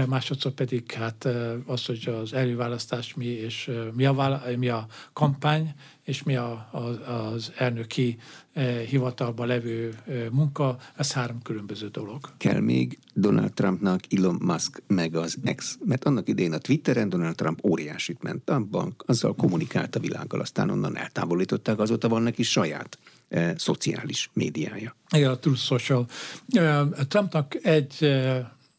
Másodszor 0.07 0.51
pedig 0.51 0.91
hát 0.91 1.27
az, 1.65 1.85
hogy 1.85 2.13
az 2.21 2.33
előválasztás 2.33 3.13
mi, 3.13 3.25
és 3.25 3.71
mi 3.93 4.05
a, 4.05 4.41
mi 4.57 4.69
a 4.69 4.87
kampány, 5.13 5.73
és 6.03 6.23
mi 6.23 6.35
a, 6.35 6.51
a, 6.71 6.77
az 6.77 7.51
elnöki 7.57 8.17
eh, 8.53 8.79
hivatalban 8.79 9.47
levő 9.47 9.93
eh, 10.05 10.25
munka, 10.31 10.77
ez 10.95 11.11
három 11.11 11.41
különböző 11.41 11.87
dolog. 11.87 12.19
Kell 12.37 12.59
még 12.59 12.99
Donald 13.13 13.53
Trumpnak 13.53 13.99
Elon 14.09 14.37
Musk 14.41 14.83
meg 14.87 15.15
az 15.15 15.37
ex, 15.43 15.77
mert 15.85 16.05
annak 16.05 16.27
idején 16.27 16.53
a 16.53 16.57
Twitteren 16.57 17.09
Donald 17.09 17.35
Trump 17.35 17.65
óriásit 17.65 18.21
ment, 18.21 18.49
a 18.49 18.59
bank 18.59 19.03
azzal 19.07 19.35
kommunikált 19.35 19.95
a 19.95 19.99
világgal, 19.99 20.39
aztán 20.39 20.69
onnan 20.69 20.97
eltávolították, 20.97 21.79
azóta 21.79 22.09
van 22.09 22.21
neki 22.21 22.43
saját 22.43 22.97
eh, 23.27 23.53
szociális 23.57 24.29
médiája. 24.33 24.95
Igen, 25.15 25.31
a 25.31 25.37
Truth 25.37 25.59
Social. 25.59 26.07
Eh, 26.49 26.81
Trumpnak 27.07 27.65
egy 27.65 27.97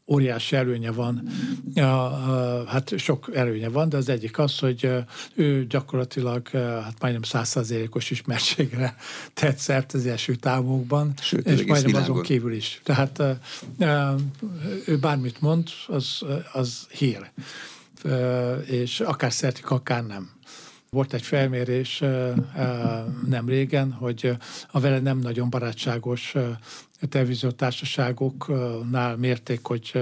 óriási 0.07 0.57
előnye 0.57 0.91
van, 0.91 1.29
hát 2.67 2.99
sok 2.99 3.31
előnye 3.35 3.69
van, 3.69 3.89
de 3.89 3.97
az 3.97 4.09
egyik 4.09 4.39
az, 4.39 4.59
hogy 4.59 4.91
ő 5.35 5.67
gyakorlatilag 5.67 6.49
hát 6.49 7.01
majdnem 7.01 7.23
százszázalékos 7.23 8.11
ismertségre 8.11 8.97
tett 9.35 9.57
szert 9.57 9.93
az 9.93 10.07
első 10.07 10.35
távokban, 10.35 11.13
Sőt, 11.21 11.47
és 11.47 11.65
majdnem 11.65 11.83
világon. 11.83 12.11
azon 12.11 12.23
kívül 12.23 12.53
is. 12.53 12.81
Tehát 12.85 13.23
ő 14.87 14.99
bármit 14.99 15.41
mond, 15.41 15.69
az, 15.87 16.23
az 16.53 16.87
hír. 16.91 17.31
És 18.67 19.01
akár 19.01 19.33
szeretik, 19.33 19.71
akár 19.71 20.07
nem. 20.07 20.34
Volt 20.95 21.13
egy 21.13 21.23
felmérés 21.23 21.99
nem 23.27 23.47
régen, 23.47 23.93
hogy 23.93 24.37
a 24.71 24.81
vele 24.81 25.01
nem 25.01 25.19
nagyon 25.19 25.51
barátságos 25.51 26.35
televíziótársaságoknál 27.09 29.17
mérték, 29.17 29.67
hogy 29.67 29.93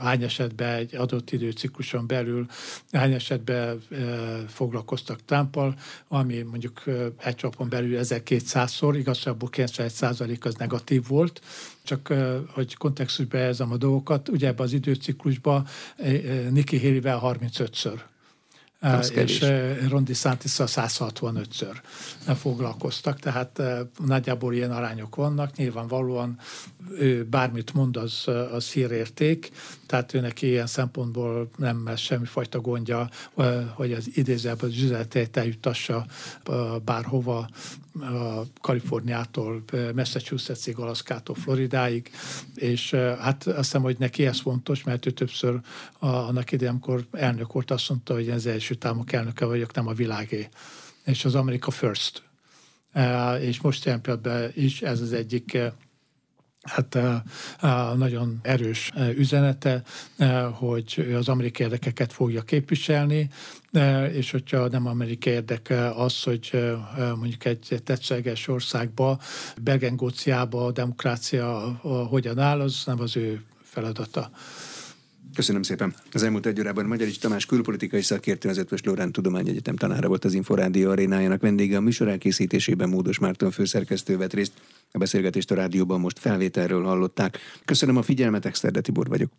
hány 0.00 0.22
esetben 0.22 0.74
egy 0.74 0.96
adott 0.96 1.30
időcikluson 1.30 2.06
belül 2.06 2.46
hány 2.92 3.12
esetben 3.12 3.82
foglalkoztak 4.48 5.24
Trumpal, 5.24 5.74
ami 6.08 6.42
mondjuk 6.42 6.82
egy 7.16 7.34
csapon 7.34 7.68
belül 7.68 7.98
1200-szor, 8.02 8.94
igazából 8.98 9.48
91% 9.52 10.40
az 10.40 10.54
negatív 10.54 11.06
volt, 11.06 11.40
csak 11.82 12.12
hogy 12.52 12.76
kontextusba 12.76 13.38
ezem 13.38 13.72
a 13.72 13.76
dolgokat, 13.76 14.28
ugye 14.28 14.46
ebben 14.46 14.66
az 14.66 14.72
időciklusban 14.72 15.66
Nikki 16.50 16.80
Haley-vel 16.80 17.20
35-ször 17.22 18.00
az 18.80 19.12
és 19.12 19.44
Rondi 19.88 20.14
Santis 20.14 20.52
165-ször 20.56 21.74
foglalkoztak, 22.36 23.18
tehát 23.18 23.62
nagyjából 24.06 24.54
ilyen 24.54 24.70
arányok 24.70 25.16
vannak. 25.16 25.56
Nyilvánvalóan 25.56 26.38
ő 26.98 27.24
bármit 27.24 27.74
mond, 27.74 27.96
az, 27.96 28.24
az 28.52 28.70
hírérték, 28.70 29.50
tehát 29.86 30.14
őnek 30.14 30.42
ilyen 30.42 30.66
szempontból 30.66 31.50
nem 31.56 31.84
lesz 31.84 32.00
semmifajta 32.00 32.60
gondja, 32.60 33.08
hogy 33.74 33.92
az 33.92 34.10
idézőben 34.14 34.70
az 34.70 34.82
üzenetét 34.82 35.36
eljutassa 35.36 36.06
bárhova, 36.84 37.48
a 38.00 38.42
Kaliforniától 38.60 39.64
Massachusettsig, 39.94 40.76
Alaszkától 40.76 41.34
Floridáig, 41.34 42.10
és 42.54 42.90
hát 42.94 43.46
azt 43.46 43.56
hiszem, 43.56 43.82
hogy 43.82 43.96
neki 43.98 44.26
ez 44.26 44.40
fontos, 44.40 44.84
mert 44.84 45.06
ő 45.06 45.10
többször 45.10 45.60
annak 45.98 46.52
idején, 46.52 46.72
amikor 46.72 47.06
elnök 47.12 47.52
volt, 47.52 47.70
azt 47.70 47.88
mondta, 47.88 48.14
hogy 48.14 48.28
ez 48.28 48.46
Egyesült 48.46 48.84
Államok 48.84 49.12
elnöke 49.12 49.44
vagyok, 49.44 49.74
nem 49.74 49.86
a 49.86 49.92
világé. 49.92 50.48
És 51.04 51.24
az 51.24 51.34
Amerika 51.34 51.70
First. 51.70 52.22
És 53.40 53.60
most 53.60 53.86
ilyen 53.86 54.02
is 54.54 54.82
ez 54.82 55.00
az 55.00 55.12
egyik 55.12 55.58
hát 56.68 56.98
nagyon 57.96 58.38
erős 58.42 58.90
üzenete, 59.16 59.82
hogy 60.52 61.14
az 61.18 61.28
amerikai 61.28 61.66
érdekeket 61.66 62.12
fogja 62.12 62.42
képviselni, 62.42 63.30
és 64.12 64.30
hogyha 64.30 64.68
nem 64.68 64.86
amerikai 64.86 65.32
érdeke 65.32 65.90
az, 65.90 66.22
hogy 66.22 66.74
mondjuk 67.16 67.44
egy 67.44 67.80
tetszeges 67.84 68.48
országba, 68.48 69.20
Bergengóciába 69.62 70.66
a 70.66 70.72
demokrácia 70.72 71.78
hogyan 72.08 72.38
áll, 72.38 72.60
az 72.60 72.82
nem 72.86 73.00
az 73.00 73.16
ő 73.16 73.42
feladata. 73.62 74.30
Köszönöm 75.34 75.62
szépen. 75.62 75.94
Az 76.12 76.22
elmúlt 76.22 76.46
egy 76.46 76.60
órában 76.60 76.84
Magyarics 76.84 77.18
Tamás 77.18 77.46
külpolitikai 77.46 78.02
szakértő, 78.02 78.48
az 78.48 78.58
Ötvös 78.58 78.82
Lórán 78.82 79.12
Tudományegyetem 79.12 79.76
tanára 79.76 80.08
volt 80.08 80.24
az 80.24 80.34
Inforádió 80.34 80.90
arénájának 80.90 81.40
vendége. 81.40 81.76
A 81.76 81.80
műsor 81.80 82.08
elkészítésében 82.08 82.88
Módos 82.88 83.18
Márton 83.18 83.50
főszerkesztő 83.50 84.16
vett 84.16 84.32
részt. 84.32 84.52
A 84.92 84.98
beszélgetést 84.98 85.50
a 85.50 85.54
rádióban 85.54 86.00
most 86.00 86.18
felvételről 86.18 86.84
hallották. 86.84 87.38
Köszönöm 87.64 87.96
a 87.96 88.02
figyelmet, 88.02 88.44
Exterde 88.44 88.80
Tibor 88.80 89.08
vagyok. 89.08 89.30